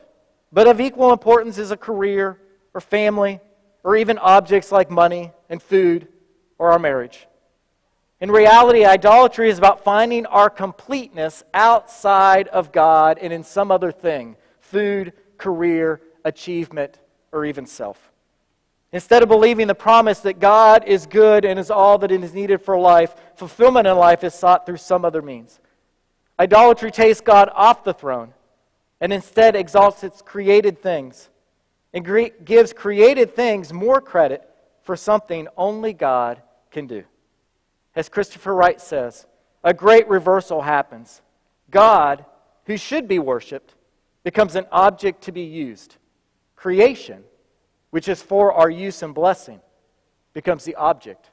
but 0.52 0.68
of 0.68 0.82
equal 0.82 1.13
importance 1.13 1.58
is 1.58 1.72
a 1.72 1.78
career 1.78 2.39
or 2.74 2.82
family 2.82 3.39
or 3.84 3.96
even 3.96 4.18
objects 4.18 4.72
like 4.72 4.92
money 4.92 5.32
and 5.50 5.62
food 5.62 6.08
or 6.58 6.72
our 6.72 6.80
marriage. 6.80 7.28
In 8.22 8.32
reality, 8.32 8.84
idolatry 8.84 9.50
is 9.50 9.58
about 9.58 9.84
finding 9.84 10.26
our 10.26 10.50
completeness 10.50 11.44
outside 11.54 12.50
of 12.50 12.72
God 12.72 13.18
and 13.20 13.32
in 13.32 13.44
some 13.44 13.72
other 13.72 13.92
thing 13.92 14.36
food, 14.60 15.14
career, 15.38 16.02
achievement, 16.26 17.00
or 17.32 17.46
even 17.46 17.66
self. 17.66 18.12
Instead 18.92 19.24
of 19.24 19.30
believing 19.30 19.68
the 19.68 19.76
promise 19.76 20.20
that 20.22 20.40
God 20.40 20.84
is 20.86 21.06
good 21.06 21.46
and 21.46 21.60
is 21.60 21.72
all 21.72 21.98
that 22.00 22.12
is 22.12 22.34
needed 22.34 22.62
for 22.62 22.78
life, 22.78 23.16
fulfillment 23.36 23.88
in 23.88 23.96
life 23.96 24.24
is 24.24 24.34
sought 24.34 24.66
through 24.66 24.78
some 24.78 25.06
other 25.06 25.22
means. 25.22 25.60
Idolatry 26.40 26.92
takes 26.92 27.22
God 27.22 27.50
off 27.54 27.84
the 27.84 27.94
throne 27.94 28.34
and 29.00 29.14
instead 29.14 29.56
exalts 29.56 30.04
its 30.04 30.22
created 30.22 30.82
things 30.82 31.30
and 31.94 32.06
gives 32.44 32.74
created 32.74 33.36
things 33.36 33.72
more 33.72 34.02
credit 34.02 34.48
for 34.82 34.96
something 34.96 35.48
only 35.56 35.94
God 35.94 36.42
can 36.72 36.88
do. 36.88 37.04
As 37.95 38.10
Christopher 38.10 38.56
Wright 38.56 38.80
says, 38.80 39.25
a 39.63 39.73
great 39.73 40.08
reversal 40.08 40.62
happens. 40.62 41.21
God, 41.69 42.25
who 42.65 42.78
should 42.78 43.08
be 43.08 43.19
worshiped, 43.19 43.75
becomes 44.23 44.56
an 44.56 44.65
object 44.71 45.23
to 45.23 45.32
be 45.32 45.43
used. 45.43 45.97
Creation, 46.56 47.23
which 47.89 48.08
is 48.08 48.21
for 48.21 48.54
our 48.54 48.69
use 48.69 49.02
and 49.02 49.13
blessing, 49.13 49.60
becomes 50.34 50.63
the 50.65 50.75
object 50.75 51.30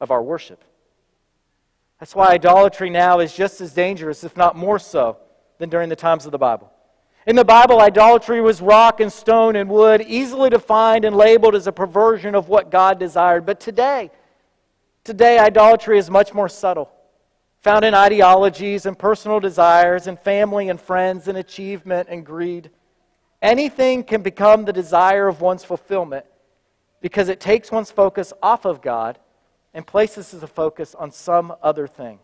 of 0.00 0.10
our 0.10 0.22
worship. 0.22 0.64
That's 2.00 2.14
why 2.14 2.28
idolatry 2.28 2.90
now 2.90 3.20
is 3.20 3.34
just 3.34 3.60
as 3.60 3.74
dangerous, 3.74 4.24
if 4.24 4.36
not 4.36 4.56
more 4.56 4.78
so, 4.78 5.18
than 5.58 5.68
during 5.68 5.88
the 5.88 5.96
times 5.96 6.26
of 6.26 6.32
the 6.32 6.38
Bible. 6.38 6.72
In 7.26 7.36
the 7.36 7.44
Bible, 7.44 7.80
idolatry 7.80 8.40
was 8.40 8.62
rock 8.62 9.00
and 9.00 9.12
stone 9.12 9.56
and 9.56 9.68
wood, 9.68 10.02
easily 10.06 10.48
defined 10.48 11.04
and 11.04 11.16
labeled 11.16 11.54
as 11.54 11.66
a 11.66 11.72
perversion 11.72 12.34
of 12.34 12.48
what 12.48 12.70
God 12.70 12.98
desired. 12.98 13.44
But 13.44 13.60
today, 13.60 14.10
Today, 15.08 15.38
idolatry 15.38 15.96
is 15.96 16.10
much 16.10 16.34
more 16.34 16.50
subtle, 16.50 16.90
found 17.62 17.82
in 17.82 17.94
ideologies 17.94 18.84
and 18.84 18.98
personal 18.98 19.40
desires 19.40 20.06
and 20.06 20.20
family 20.20 20.68
and 20.68 20.78
friends 20.78 21.28
and 21.28 21.38
achievement 21.38 22.08
and 22.10 22.26
greed. 22.26 22.68
Anything 23.40 24.04
can 24.04 24.20
become 24.20 24.66
the 24.66 24.72
desire 24.74 25.26
of 25.26 25.40
one's 25.40 25.64
fulfillment 25.64 26.26
because 27.00 27.30
it 27.30 27.40
takes 27.40 27.72
one's 27.72 27.90
focus 27.90 28.34
off 28.42 28.66
of 28.66 28.82
God 28.82 29.18
and 29.72 29.86
places 29.86 30.32
the 30.32 30.46
focus 30.46 30.94
on 30.94 31.10
some 31.10 31.54
other 31.62 31.86
thing. 31.86 32.18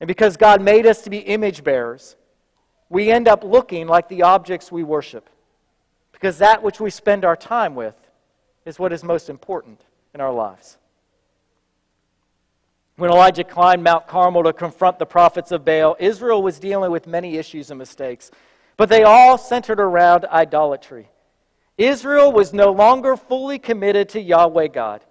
And 0.00 0.08
because 0.08 0.38
God 0.38 0.62
made 0.62 0.86
us 0.86 1.02
to 1.02 1.10
be 1.10 1.18
image 1.18 1.64
bearers, 1.64 2.16
we 2.88 3.10
end 3.10 3.28
up 3.28 3.44
looking 3.44 3.86
like 3.86 4.08
the 4.08 4.22
objects 4.22 4.72
we 4.72 4.84
worship. 4.84 5.28
Because 6.12 6.38
that 6.38 6.62
which 6.62 6.80
we 6.80 6.88
spend 6.88 7.26
our 7.26 7.36
time 7.36 7.74
with 7.74 7.94
is 8.64 8.78
what 8.78 8.90
is 8.90 9.04
most 9.04 9.28
important 9.28 9.82
in 10.14 10.22
our 10.22 10.32
lives. 10.32 10.77
When 12.98 13.12
Elijah 13.12 13.44
climbed 13.44 13.84
Mount 13.84 14.08
Carmel 14.08 14.42
to 14.42 14.52
confront 14.52 14.98
the 14.98 15.06
prophets 15.06 15.52
of 15.52 15.64
Baal, 15.64 15.96
Israel 16.00 16.42
was 16.42 16.58
dealing 16.58 16.90
with 16.90 17.06
many 17.06 17.36
issues 17.36 17.70
and 17.70 17.78
mistakes, 17.78 18.32
but 18.76 18.88
they 18.88 19.04
all 19.04 19.38
centered 19.38 19.78
around 19.78 20.24
idolatry. 20.24 21.08
Israel 21.76 22.32
was 22.32 22.52
no 22.52 22.72
longer 22.72 23.16
fully 23.16 23.60
committed 23.60 24.08
to 24.08 24.20
Yahweh 24.20 24.66
God. 24.66 25.04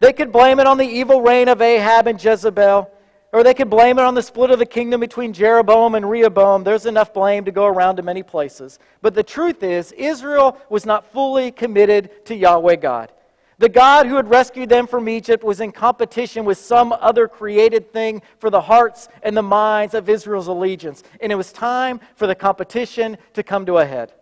They 0.00 0.12
could 0.12 0.32
blame 0.32 0.58
it 0.58 0.66
on 0.66 0.76
the 0.76 0.88
evil 0.88 1.22
reign 1.22 1.46
of 1.46 1.62
Ahab 1.62 2.08
and 2.08 2.20
Jezebel, 2.20 2.90
or 3.32 3.44
they 3.44 3.54
could 3.54 3.70
blame 3.70 4.00
it 4.00 4.04
on 4.04 4.16
the 4.16 4.22
split 4.22 4.50
of 4.50 4.58
the 4.58 4.66
kingdom 4.66 4.98
between 4.98 5.32
Jeroboam 5.32 5.94
and 5.94 6.10
Rehoboam. 6.10 6.64
There's 6.64 6.84
enough 6.84 7.14
blame 7.14 7.44
to 7.44 7.52
go 7.52 7.66
around 7.66 7.94
to 7.98 8.02
many 8.02 8.24
places. 8.24 8.80
But 9.02 9.14
the 9.14 9.22
truth 9.22 9.62
is, 9.62 9.92
Israel 9.92 10.58
was 10.68 10.84
not 10.84 11.12
fully 11.12 11.52
committed 11.52 12.26
to 12.26 12.34
Yahweh 12.34 12.74
God. 12.74 13.12
The 13.60 13.68
God 13.68 14.06
who 14.06 14.16
had 14.16 14.30
rescued 14.30 14.70
them 14.70 14.86
from 14.86 15.06
Egypt 15.06 15.44
was 15.44 15.60
in 15.60 15.70
competition 15.70 16.46
with 16.46 16.56
some 16.56 16.94
other 16.94 17.28
created 17.28 17.92
thing 17.92 18.22
for 18.38 18.48
the 18.48 18.62
hearts 18.62 19.06
and 19.22 19.36
the 19.36 19.42
minds 19.42 19.92
of 19.92 20.08
Israel's 20.08 20.46
allegiance. 20.46 21.02
And 21.20 21.30
it 21.30 21.34
was 21.34 21.52
time 21.52 22.00
for 22.16 22.26
the 22.26 22.34
competition 22.34 23.18
to 23.34 23.42
come 23.42 23.66
to 23.66 23.76
a 23.76 23.84
head. 23.84 24.14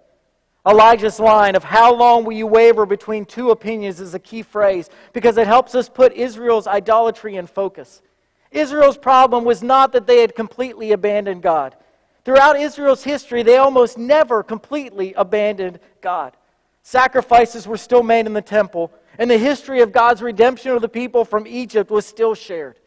Elijah's 0.67 1.21
line 1.21 1.55
of 1.55 1.63
how 1.63 1.95
long 1.95 2.25
will 2.25 2.33
you 2.33 2.49
waver 2.49 2.85
between 2.85 3.25
two 3.25 3.53
opinions 3.53 4.01
is 4.01 4.13
a 4.13 4.19
key 4.19 4.43
phrase 4.43 4.91
because 5.13 5.37
it 5.37 5.47
helps 5.47 5.77
us 5.77 5.89
put 5.89 6.13
Israel's 6.15 6.67
idolatry 6.67 7.37
in 7.37 7.47
focus. 7.47 8.03
Israel's 8.51 8.99
problem 8.99 9.45
was 9.45 9.63
not 9.63 9.93
that 9.93 10.09
they 10.09 10.21
had 10.21 10.35
completely 10.35 10.91
abandoned 10.91 11.43
God. 11.43 11.77
Throughout 12.25 12.59
Israel's 12.59 13.05
history, 13.05 13.45
they 13.45 13.59
almost 13.59 13.99
never 13.99 14.43
completely 14.43 15.15
abandoned 15.15 15.79
God. 16.01 16.37
Sacrifices 16.83 17.69
were 17.69 17.77
still 17.77 18.03
made 18.03 18.27
in 18.27 18.33
the 18.33 18.43
temple, 18.43 18.91
and 19.19 19.31
the 19.31 19.39
history 19.39 19.83
of 19.83 19.93
God's 19.93 20.23
redemption 20.23 20.73
of 20.73 20.81
the 20.81 20.89
people 20.89 21.25
from 21.25 21.47
Egypt 21.47 21.91
was 21.91 22.07
still 22.07 22.35
shared. 22.35 22.79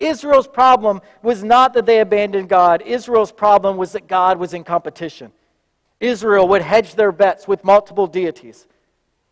Israel's 0.00 0.48
problem 0.48 1.00
was 1.22 1.42
not 1.42 1.74
that 1.74 1.86
they 1.86 2.00
abandoned 2.00 2.48
God. 2.48 2.82
Israel's 2.82 3.32
problem 3.32 3.76
was 3.76 3.92
that 3.92 4.06
God 4.06 4.38
was 4.38 4.54
in 4.54 4.64
competition. 4.64 5.32
Israel 6.00 6.46
would 6.48 6.62
hedge 6.62 6.94
their 6.94 7.10
bets 7.10 7.48
with 7.48 7.64
multiple 7.64 8.06
deities. 8.06 8.66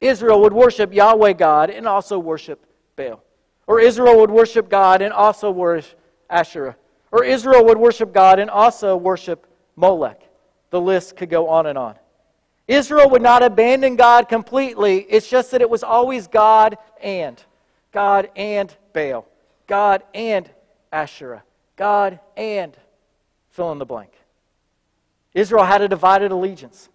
Israel 0.01 0.41
would 0.43 0.53
worship 0.53 0.93
Yahweh 0.93 1.35
God 1.35 1.71
and 1.71 1.87
also 1.87 2.19
worship 2.19 2.65
Baal. 2.97 3.23
Or 3.67 3.81
Israel 3.81 4.19
would 4.19 4.31
worship 4.31 4.69
God 4.69 5.03
and 5.03 5.13
also 5.13 5.51
worship 5.51 5.99
Asherah. 6.29 6.77
Or 7.13 7.25
Israel 7.25 7.65
would 7.67 7.79
worship 7.79 8.13
God 8.13 8.39
and 8.39 8.51
also 8.51 8.97
worship 8.97 9.47
Molech. 9.77 10.21
The 10.71 10.81
list 10.81 11.17
could 11.17 11.31
go 11.31 11.49
on 11.49 11.67
and 11.67 11.79
on. 11.79 11.97
Israel 12.69 13.09
would 13.11 13.23
not 13.23 13.43
abandon 13.43 13.97
God 13.97 14.29
completely. 14.29 14.99
It's 15.09 15.29
just 15.29 15.53
that 15.53 15.63
it 15.63 15.71
was 15.71 15.83
always 15.83 16.27
God 16.27 16.79
and. 17.01 17.43
God 17.93 18.29
and 18.35 18.75
Baal. 18.93 19.27
God 19.67 20.03
and 20.15 20.51
Asherah. 20.93 21.43
God 21.77 22.19
and 22.37 22.77
fill 23.51 23.73
in 23.73 23.79
the 23.79 23.87
blank. 23.87 24.13
Israel 25.35 25.65
had 25.65 25.83
a 25.83 25.89
divided 25.89 26.33
allegiance. 26.33 26.89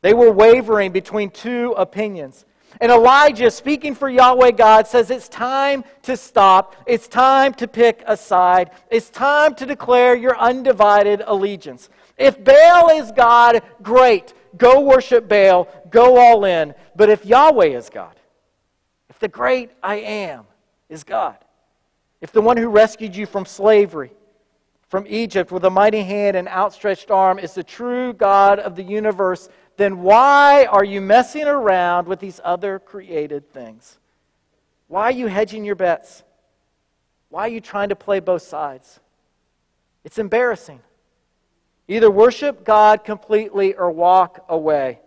They 0.00 0.14
were 0.14 0.32
wavering 0.32 0.92
between 0.92 1.30
two 1.30 1.72
opinions. 1.72 2.44
And 2.80 2.90
Elijah, 2.90 3.50
speaking 3.50 3.94
for 3.94 4.08
Yahweh 4.08 4.50
God, 4.52 4.86
says 4.86 5.10
it's 5.10 5.28
time 5.28 5.84
to 6.02 6.16
stop. 6.16 6.74
It's 6.86 7.06
time 7.06 7.54
to 7.54 7.68
pick 7.68 8.02
a 8.06 8.16
side. 8.16 8.70
It's 8.90 9.10
time 9.10 9.54
to 9.56 9.66
declare 9.66 10.16
your 10.16 10.36
undivided 10.36 11.22
allegiance. 11.24 11.88
If 12.18 12.42
Baal 12.42 12.90
is 12.90 13.12
God, 13.12 13.62
great 13.82 14.34
go 14.56 14.80
worship 14.80 15.28
Baal, 15.28 15.68
go 15.90 16.18
all 16.18 16.44
in. 16.44 16.74
But 16.96 17.10
if 17.10 17.24
Yahweh 17.24 17.76
is 17.76 17.90
God, 17.90 18.14
if 19.08 19.18
the 19.18 19.28
great 19.28 19.70
I 19.82 19.96
am 19.96 20.44
is 20.88 21.04
God, 21.04 21.36
if 22.20 22.32
the 22.32 22.40
one 22.40 22.56
who 22.56 22.68
rescued 22.68 23.14
you 23.14 23.26
from 23.26 23.44
slavery, 23.44 24.12
from 24.88 25.06
Egypt 25.08 25.50
with 25.50 25.64
a 25.64 25.70
mighty 25.70 26.02
hand 26.02 26.36
and 26.36 26.48
outstretched 26.48 27.10
arm 27.10 27.38
is 27.38 27.54
the 27.54 27.64
true 27.64 28.12
God 28.12 28.58
of 28.58 28.76
the 28.76 28.82
universe, 28.82 29.48
then 29.76 30.02
why 30.02 30.66
are 30.66 30.84
you 30.84 31.00
messing 31.00 31.46
around 31.46 32.06
with 32.06 32.20
these 32.20 32.40
other 32.44 32.78
created 32.78 33.52
things? 33.52 33.98
Why 34.86 35.04
are 35.04 35.12
you 35.12 35.26
hedging 35.26 35.64
your 35.64 35.74
bets? 35.74 36.22
Why 37.28 37.42
are 37.42 37.48
you 37.48 37.60
trying 37.60 37.88
to 37.88 37.96
play 37.96 38.20
both 38.20 38.42
sides? 38.42 39.00
It's 40.04 40.18
embarrassing. 40.18 40.80
Either 41.86 42.10
worship 42.10 42.64
God 42.64 43.04
completely 43.04 43.74
or 43.74 43.90
walk 43.90 44.44
away. 44.48 45.00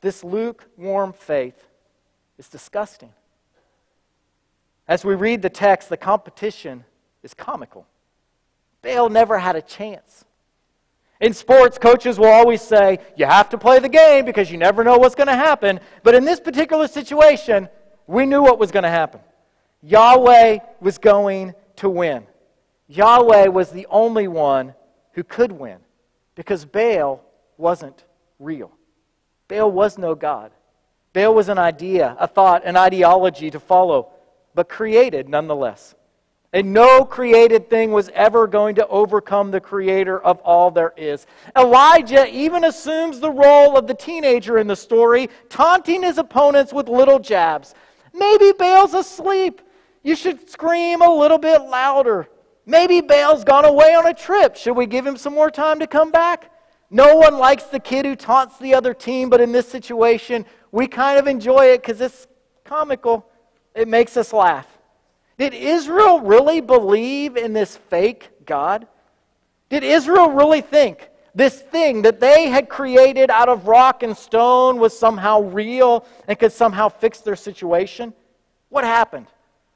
This 0.00 0.24
lukewarm 0.24 1.12
faith 1.12 1.68
is 2.38 2.48
disgusting. 2.48 3.12
As 4.88 5.04
we 5.04 5.14
read 5.14 5.42
the 5.42 5.50
text, 5.50 5.88
the 5.88 5.96
competition 5.96 6.84
is 7.22 7.34
comical. 7.34 7.86
Baal 8.82 9.08
never 9.10 9.38
had 9.38 9.56
a 9.56 9.62
chance. 9.62 10.24
In 11.20 11.34
sports, 11.34 11.78
coaches 11.78 12.18
will 12.18 12.26
always 12.26 12.60
say, 12.60 12.98
you 13.16 13.26
have 13.26 13.48
to 13.50 13.58
play 13.58 13.78
the 13.78 13.88
game 13.88 14.24
because 14.24 14.50
you 14.50 14.58
never 14.58 14.82
know 14.82 14.96
what's 14.98 15.14
going 15.14 15.28
to 15.28 15.36
happen. 15.36 15.78
But 16.02 16.16
in 16.16 16.24
this 16.24 16.40
particular 16.40 16.88
situation, 16.88 17.68
we 18.08 18.26
knew 18.26 18.42
what 18.42 18.58
was 18.58 18.72
going 18.72 18.82
to 18.82 18.90
happen. 18.90 19.20
Yahweh 19.82 20.58
was 20.80 20.98
going 20.98 21.54
to 21.76 21.88
win. 21.88 22.26
Yahweh 22.88 23.46
was 23.46 23.70
the 23.70 23.86
only 23.88 24.26
one 24.26 24.74
who 25.12 25.22
could 25.22 25.52
win 25.52 25.78
because 26.42 26.64
Baal 26.64 27.22
wasn't 27.56 28.02
real. 28.40 28.72
Baal 29.46 29.70
was 29.70 29.96
no 29.96 30.16
God. 30.16 30.50
Baal 31.12 31.36
was 31.36 31.48
an 31.48 31.56
idea, 31.56 32.16
a 32.18 32.26
thought, 32.26 32.62
an 32.64 32.76
ideology 32.76 33.48
to 33.52 33.60
follow, 33.60 34.08
but 34.52 34.68
created 34.68 35.28
nonetheless. 35.28 35.94
And 36.52 36.72
no 36.72 37.04
created 37.04 37.70
thing 37.70 37.92
was 37.92 38.10
ever 38.12 38.48
going 38.48 38.74
to 38.74 38.88
overcome 38.88 39.52
the 39.52 39.60
creator 39.60 40.20
of 40.20 40.40
all 40.40 40.72
there 40.72 40.92
is. 40.96 41.26
Elijah 41.56 42.26
even 42.26 42.64
assumes 42.64 43.20
the 43.20 43.30
role 43.30 43.78
of 43.78 43.86
the 43.86 43.94
teenager 43.94 44.58
in 44.58 44.66
the 44.66 44.74
story, 44.74 45.30
taunting 45.48 46.02
his 46.02 46.18
opponents 46.18 46.72
with 46.72 46.88
little 46.88 47.20
jabs. 47.20 47.72
Maybe 48.12 48.50
Baal's 48.50 48.94
asleep. 48.94 49.62
You 50.02 50.16
should 50.16 50.50
scream 50.50 51.02
a 51.02 51.14
little 51.14 51.38
bit 51.38 51.62
louder. 51.62 52.28
Maybe 52.64 53.00
Baal's 53.00 53.44
gone 53.44 53.64
away 53.64 53.94
on 53.94 54.06
a 54.06 54.14
trip. 54.14 54.56
Should 54.56 54.76
we 54.76 54.86
give 54.86 55.06
him 55.06 55.16
some 55.16 55.34
more 55.34 55.50
time 55.50 55.80
to 55.80 55.86
come 55.86 56.10
back? 56.10 56.50
No 56.90 57.16
one 57.16 57.38
likes 57.38 57.64
the 57.64 57.80
kid 57.80 58.04
who 58.04 58.14
taunts 58.14 58.58
the 58.58 58.74
other 58.74 58.94
team, 58.94 59.30
but 59.30 59.40
in 59.40 59.50
this 59.50 59.68
situation, 59.68 60.44
we 60.70 60.86
kind 60.86 61.18
of 61.18 61.26
enjoy 61.26 61.72
it 61.72 61.82
because 61.82 62.00
it's 62.00 62.26
comical. 62.64 63.26
It 63.74 63.88
makes 63.88 64.16
us 64.16 64.32
laugh. 64.32 64.66
Did 65.38 65.54
Israel 65.54 66.20
really 66.20 66.60
believe 66.60 67.36
in 67.36 67.52
this 67.52 67.76
fake 67.76 68.30
God? 68.44 68.86
Did 69.70 69.82
Israel 69.82 70.30
really 70.30 70.60
think 70.60 71.08
this 71.34 71.60
thing 71.60 72.02
that 72.02 72.20
they 72.20 72.48
had 72.48 72.68
created 72.68 73.30
out 73.30 73.48
of 73.48 73.66
rock 73.66 74.02
and 74.02 74.16
stone 74.16 74.78
was 74.78 74.96
somehow 74.96 75.40
real 75.40 76.04
and 76.28 76.38
could 76.38 76.52
somehow 76.52 76.90
fix 76.90 77.20
their 77.20 77.36
situation? 77.36 78.12
What 78.68 78.84
happened? 78.84 79.26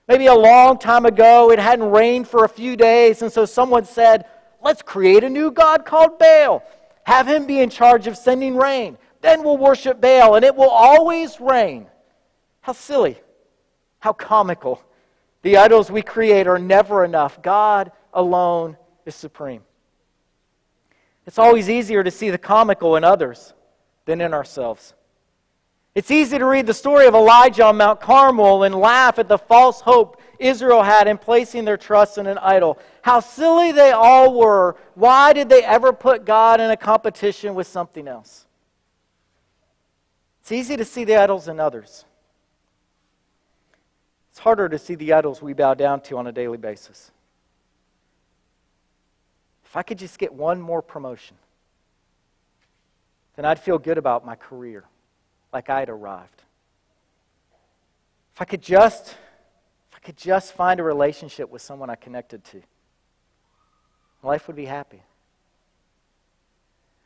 Maybe 0.09 0.27
a 0.27 0.35
long 0.35 0.79
time 0.79 1.05
ago, 1.05 1.51
it 1.51 1.59
hadn't 1.59 1.91
rained 1.91 2.29
for 2.29 2.45
a 2.45 2.49
few 2.49 2.77
days, 2.77 3.23
and 3.23 3.33
so 3.33 3.45
someone 3.45 3.85
said, 3.85 4.27
Let's 4.63 4.83
create 4.83 5.25
a 5.25 5.29
new 5.29 5.51
God 5.51 5.85
called 5.85 6.19
Baal. 6.19 6.63
Have 7.05 7.29
him 7.29 7.47
be 7.47 7.61
in 7.61 7.71
charge 7.71 8.07
of 8.07 8.17
sending 8.17 8.57
rain. 8.57 8.99
Then 9.21 9.43
we'll 9.43 9.57
worship 9.57 10.01
Baal, 10.01 10.35
and 10.35 10.45
it 10.45 10.55
will 10.55 10.71
always 10.71 11.41
rain. 11.41 11.87
How 12.61 12.73
silly. 12.73 13.19
How 14.01 14.13
comical. 14.13 14.83
The 15.43 15.57
idols 15.57 15.91
we 15.91 16.03
create 16.03 16.49
are 16.49 16.59
never 16.59 17.05
enough. 17.05 17.41
God 17.43 17.93
alone 18.13 18.77
is 19.05 19.15
supreme. 19.15 19.63
It's 21.27 21.39
always 21.39 21.71
easier 21.71 22.03
to 22.03 22.11
see 22.11 22.31
the 22.31 22.39
comical 22.39 22.97
in 22.97 23.05
others 23.05 23.53
than 24.05 24.21
in 24.21 24.35
ourselves. 24.35 24.95
It's 25.97 26.11
easy 26.11 26.37
to 26.37 26.45
read 26.45 26.67
the 26.67 26.75
story 26.75 27.07
of 27.07 27.15
Elijah 27.15 27.65
on 27.65 27.79
Mount 27.79 28.03
Carmel 28.03 28.65
and 28.65 28.75
laugh 28.75 29.19
at 29.19 29.29
the 29.29 29.39
false 29.39 29.81
hope 29.81 30.21
Israel 30.39 30.83
had 30.83 31.09
in 31.09 31.17
placing 31.17 31.65
their 31.65 31.79
trust 31.79 32.19
in 32.19 32.27
an 32.27 32.37
idol. 32.37 32.79
How 33.01 33.21
silly 33.21 33.73
they 33.73 33.93
all 33.93 34.39
were. 34.39 34.77
Why 34.95 35.33
did 35.33 35.49
they 35.49 35.65
ever 35.65 35.95
put 35.95 36.27
God 36.27 36.61
in 36.61 36.71
a 36.71 36.77
competition 36.77 37.55
with 37.55 37.67
something 37.67 38.07
else? 38.07 38.45
It's 40.43 40.53
easy 40.53 40.77
to 40.77 40.85
see 40.85 41.05
the 41.05 41.17
idols 41.17 41.49
in 41.49 41.59
others. 41.59 42.05
It's 44.33 44.39
harder 44.39 44.69
to 44.69 44.79
see 44.79 44.97
the 44.97 45.15
idols 45.15 45.41
we 45.41 45.55
bow 45.55 45.73
down 45.73 46.03
to 46.03 46.19
on 46.19 46.27
a 46.27 46.33
daily 46.33 46.59
basis. 46.59 47.11
If 49.65 49.75
I 49.75 49.83
could 49.83 49.97
just 49.99 50.19
get 50.19 50.35
one 50.35 50.61
more 50.61 50.83
promotion, 50.83 51.39
then 53.35 53.47
I'd 53.47 53.59
feel 53.59 53.79
good 53.79 53.97
about 53.97 54.27
my 54.27 54.35
career 54.35 54.85
like 55.53 55.71
I'd 55.71 55.89
arrived. 55.89 56.43
If 58.35 58.43
I 58.43 58.45
could 58.45 58.63
just, 58.63 59.09
if 59.09 59.97
I 59.97 59.99
could 60.01 60.17
just 60.17 60.53
find 60.53 60.81
a 60.81 60.83
relationship 60.83 61.51
with 61.51 61.63
someone 61.63 61.89
I 61.89 61.95
connected 61.95 62.45
to, 62.45 62.63
life 64.23 64.47
would 64.47 64.57
be 64.57 64.67
happy. 64.67 65.03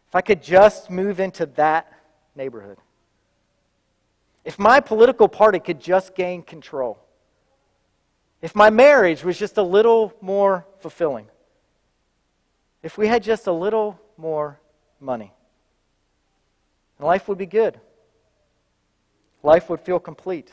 If 0.09 0.15
I 0.17 0.23
could 0.23 0.43
just 0.43 0.91
move 0.91 1.21
into 1.21 1.47
that 1.47 1.93
neighborhood. 2.35 2.79
If 4.45 4.59
my 4.59 4.81
political 4.81 5.29
party 5.29 5.61
could 5.61 5.81
just 5.81 6.15
gain 6.15 6.43
control. 6.43 6.99
If 8.43 8.57
my 8.57 8.71
marriage 8.71 9.23
was 9.23 9.39
just 9.39 9.59
a 9.59 9.63
little 9.63 10.13
more 10.21 10.67
fulfilling. 10.79 11.27
If 12.83 12.97
we 12.97 13.07
had 13.07 13.23
just 13.23 13.47
a 13.47 13.53
little 13.53 14.01
more 14.17 14.59
money. 14.99 15.33
Life 16.99 17.29
would 17.29 17.39
be 17.39 17.47
good. 17.47 17.79
Life 19.43 19.71
would 19.71 19.81
feel 19.81 19.99
complete. 19.99 20.51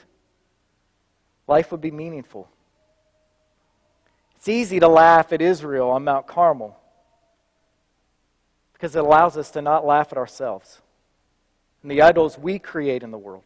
Life 1.47 1.71
would 1.71 1.81
be 1.81 1.91
meaningful. 1.91 2.49
It's 4.35 4.47
easy 4.47 4.79
to 4.79 4.87
laugh 4.87 5.33
at 5.33 5.41
Israel 5.41 5.89
on 5.89 6.03
Mount 6.03 6.27
Carmel 6.27 6.77
because 8.73 8.95
it 8.95 9.03
allows 9.03 9.35
us 9.37 9.51
to 9.51 9.61
not 9.61 9.85
laugh 9.85 10.11
at 10.11 10.17
ourselves 10.17 10.81
and 11.81 11.91
the 11.91 12.01
idols 12.01 12.37
we 12.37 12.59
create 12.59 13.03
in 13.03 13.11
the 13.11 13.17
world. 13.17 13.43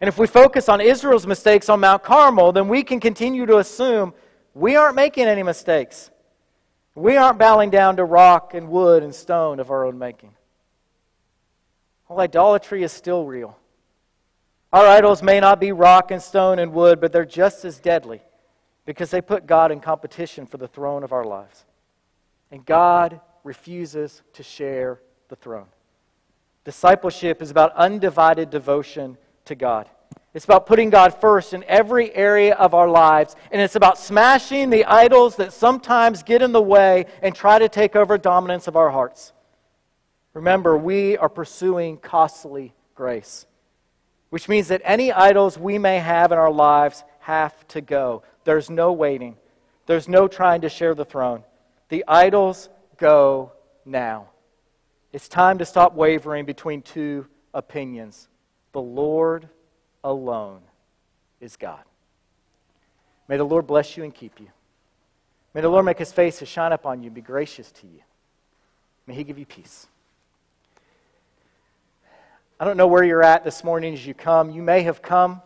And 0.00 0.08
if 0.08 0.18
we 0.18 0.26
focus 0.26 0.68
on 0.68 0.80
Israel's 0.80 1.26
mistakes 1.26 1.68
on 1.68 1.80
Mount 1.80 2.02
Carmel, 2.02 2.52
then 2.52 2.68
we 2.68 2.82
can 2.82 3.00
continue 3.00 3.44
to 3.46 3.58
assume 3.58 4.14
we 4.54 4.76
aren't 4.76 4.96
making 4.96 5.26
any 5.26 5.42
mistakes. 5.42 6.10
We 6.94 7.16
aren't 7.16 7.38
bowing 7.38 7.70
down 7.70 7.96
to 7.96 8.04
rock 8.04 8.54
and 8.54 8.68
wood 8.68 9.02
and 9.02 9.14
stone 9.14 9.60
of 9.60 9.70
our 9.70 9.84
own 9.84 9.98
making. 9.98 10.34
Well, 12.08 12.20
idolatry 12.20 12.82
is 12.82 12.92
still 12.92 13.24
real. 13.24 13.56
Our 14.72 14.86
idols 14.86 15.22
may 15.22 15.40
not 15.40 15.60
be 15.60 15.72
rock 15.72 16.10
and 16.10 16.22
stone 16.22 16.58
and 16.58 16.72
wood, 16.72 17.00
but 17.00 17.12
they're 17.12 17.24
just 17.24 17.64
as 17.64 17.80
deadly 17.80 18.22
because 18.86 19.10
they 19.10 19.20
put 19.20 19.46
God 19.46 19.72
in 19.72 19.80
competition 19.80 20.46
for 20.46 20.58
the 20.58 20.68
throne 20.68 21.02
of 21.02 21.12
our 21.12 21.24
lives. 21.24 21.64
And 22.50 22.64
God 22.64 23.20
refuses 23.44 24.22
to 24.34 24.42
share 24.42 25.00
the 25.28 25.36
throne. 25.36 25.66
Discipleship 26.64 27.42
is 27.42 27.50
about 27.50 27.74
undivided 27.74 28.50
devotion 28.50 29.16
to 29.46 29.54
God. 29.54 29.88
It's 30.34 30.44
about 30.44 30.66
putting 30.66 30.90
God 30.90 31.20
first 31.20 31.54
in 31.54 31.64
every 31.64 32.14
area 32.14 32.54
of 32.54 32.72
our 32.72 32.88
lives, 32.88 33.34
and 33.50 33.60
it's 33.60 33.74
about 33.74 33.98
smashing 33.98 34.70
the 34.70 34.84
idols 34.84 35.36
that 35.36 35.52
sometimes 35.52 36.22
get 36.22 36.42
in 36.42 36.52
the 36.52 36.62
way 36.62 37.06
and 37.22 37.34
try 37.34 37.58
to 37.58 37.68
take 37.68 37.96
over 37.96 38.16
dominance 38.16 38.68
of 38.68 38.76
our 38.76 38.90
hearts. 38.90 39.32
Remember, 40.32 40.76
we 40.76 41.16
are 41.16 41.28
pursuing 41.28 41.96
costly 41.96 42.72
grace, 42.94 43.46
which 44.30 44.48
means 44.48 44.68
that 44.68 44.80
any 44.84 45.12
idols 45.12 45.58
we 45.58 45.78
may 45.78 45.98
have 45.98 46.32
in 46.32 46.38
our 46.38 46.50
lives 46.50 47.04
have 47.20 47.66
to 47.68 47.80
go. 47.80 48.22
There's 48.44 48.70
no 48.70 48.92
waiting, 48.92 49.36
there's 49.86 50.08
no 50.08 50.26
trying 50.28 50.62
to 50.62 50.68
share 50.68 50.94
the 50.94 51.04
throne. 51.04 51.44
The 51.88 52.04
idols 52.08 52.68
go 52.96 53.52
now. 53.84 54.28
It's 55.12 55.28
time 55.28 55.58
to 55.58 55.64
stop 55.64 55.94
wavering 55.94 56.44
between 56.44 56.82
two 56.82 57.26
opinions. 57.52 58.28
The 58.72 58.80
Lord 58.80 59.48
alone 60.04 60.60
is 61.40 61.56
God. 61.56 61.82
May 63.26 63.36
the 63.36 63.44
Lord 63.44 63.66
bless 63.66 63.96
you 63.96 64.04
and 64.04 64.14
keep 64.14 64.40
you. 64.40 64.46
May 65.54 65.60
the 65.60 65.68
Lord 65.68 65.84
make 65.84 65.98
his 65.98 66.12
face 66.12 66.38
to 66.38 66.46
shine 66.46 66.72
upon 66.72 67.02
you 67.02 67.06
and 67.06 67.14
be 67.14 67.20
gracious 67.20 67.72
to 67.72 67.86
you. 67.86 68.00
May 69.06 69.14
he 69.14 69.24
give 69.24 69.38
you 69.38 69.46
peace. 69.46 69.88
I 72.60 72.66
don't 72.66 72.76
know 72.76 72.88
where 72.88 73.02
you're 73.02 73.22
at 73.22 73.42
this 73.42 73.64
morning 73.64 73.94
as 73.94 74.06
you 74.06 74.12
come. 74.12 74.50
You 74.50 74.60
may 74.60 74.82
have 74.82 75.00
come 75.00 75.40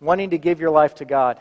wanting 0.00 0.30
to 0.30 0.38
give 0.38 0.60
your 0.60 0.70
life 0.70 0.94
to 0.94 1.04
God, 1.04 1.38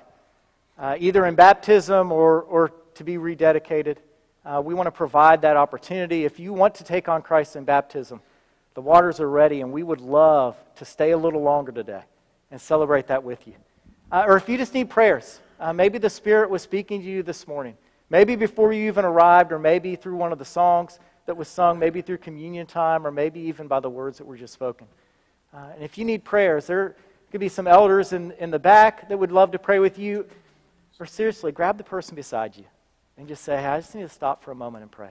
uh, 0.77 0.97
either 0.99 1.25
in 1.25 1.35
baptism 1.35 2.11
or, 2.11 2.41
or 2.41 2.73
to 2.95 3.05
be 3.05 3.15
rededicated. 3.15 3.99
Uh, 4.43 4.61
we 4.61 4.73
want 4.73 4.87
to 4.87 4.91
provide 4.91 5.41
that 5.43 5.55
opportunity. 5.55 6.25
If 6.25 6.41
you 6.41 6.51
want 6.51 6.75
to 6.75 6.83
take 6.83 7.07
on 7.07 7.21
Christ 7.21 7.55
in 7.55 7.63
baptism, 7.63 8.19
the 8.73 8.81
waters 8.81 9.21
are 9.21 9.29
ready, 9.29 9.61
and 9.61 9.71
we 9.71 9.81
would 9.81 10.01
love 10.01 10.57
to 10.75 10.83
stay 10.83 11.11
a 11.11 11.17
little 11.17 11.41
longer 11.41 11.71
today 11.71 12.01
and 12.51 12.59
celebrate 12.59 13.07
that 13.07 13.23
with 13.23 13.47
you. 13.47 13.53
Uh, 14.11 14.25
or 14.27 14.35
if 14.35 14.49
you 14.49 14.57
just 14.57 14.73
need 14.73 14.89
prayers, 14.89 15.39
uh, 15.61 15.71
maybe 15.71 15.99
the 15.99 16.09
Spirit 16.09 16.49
was 16.49 16.61
speaking 16.61 16.99
to 16.99 17.07
you 17.07 17.23
this 17.23 17.47
morning. 17.47 17.77
Maybe 18.09 18.35
before 18.35 18.73
you 18.73 18.87
even 18.87 19.05
arrived, 19.05 19.53
or 19.53 19.59
maybe 19.59 19.95
through 19.95 20.17
one 20.17 20.33
of 20.33 20.37
the 20.37 20.43
songs 20.43 20.99
that 21.27 21.37
was 21.37 21.47
sung, 21.47 21.79
maybe 21.79 22.01
through 22.01 22.17
communion 22.17 22.65
time, 22.67 23.07
or 23.07 23.11
maybe 23.11 23.39
even 23.39 23.69
by 23.69 23.79
the 23.79 23.89
words 23.89 24.17
that 24.17 24.25
were 24.25 24.35
just 24.35 24.53
spoken. 24.53 24.85
Uh, 25.53 25.71
and 25.75 25.83
if 25.83 25.97
you 25.97 26.05
need 26.05 26.23
prayers, 26.23 26.67
there 26.67 26.95
could 27.31 27.39
be 27.39 27.49
some 27.49 27.67
elders 27.67 28.13
in, 28.13 28.31
in 28.33 28.51
the 28.51 28.59
back 28.59 29.07
that 29.09 29.17
would 29.17 29.31
love 29.31 29.51
to 29.51 29.59
pray 29.59 29.79
with 29.79 29.99
you. 29.99 30.25
Or 30.99 31.05
seriously, 31.05 31.51
grab 31.51 31.77
the 31.77 31.83
person 31.83 32.15
beside 32.15 32.55
you 32.55 32.65
and 33.17 33.27
just 33.27 33.43
say, 33.43 33.57
hey, 33.57 33.65
I 33.65 33.79
just 33.79 33.93
need 33.93 34.03
to 34.03 34.09
stop 34.09 34.43
for 34.43 34.51
a 34.51 34.55
moment 34.55 34.83
and 34.83 34.91
pray. 34.91 35.09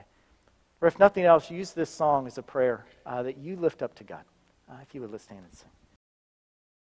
Or 0.81 0.87
if 0.87 0.99
nothing 0.99 1.23
else, 1.23 1.49
use 1.51 1.71
this 1.71 1.89
song 1.89 2.27
as 2.27 2.37
a 2.37 2.41
prayer 2.41 2.85
uh, 3.05 3.23
that 3.23 3.37
you 3.37 3.55
lift 3.55 3.81
up 3.81 3.95
to 3.95 4.03
God. 4.03 4.23
Uh, 4.69 4.75
if 4.81 4.93
you 4.93 5.01
would, 5.01 5.11
let's 5.11 5.23
stand 5.23 5.41
and 5.43 5.53
sing. 5.53 5.69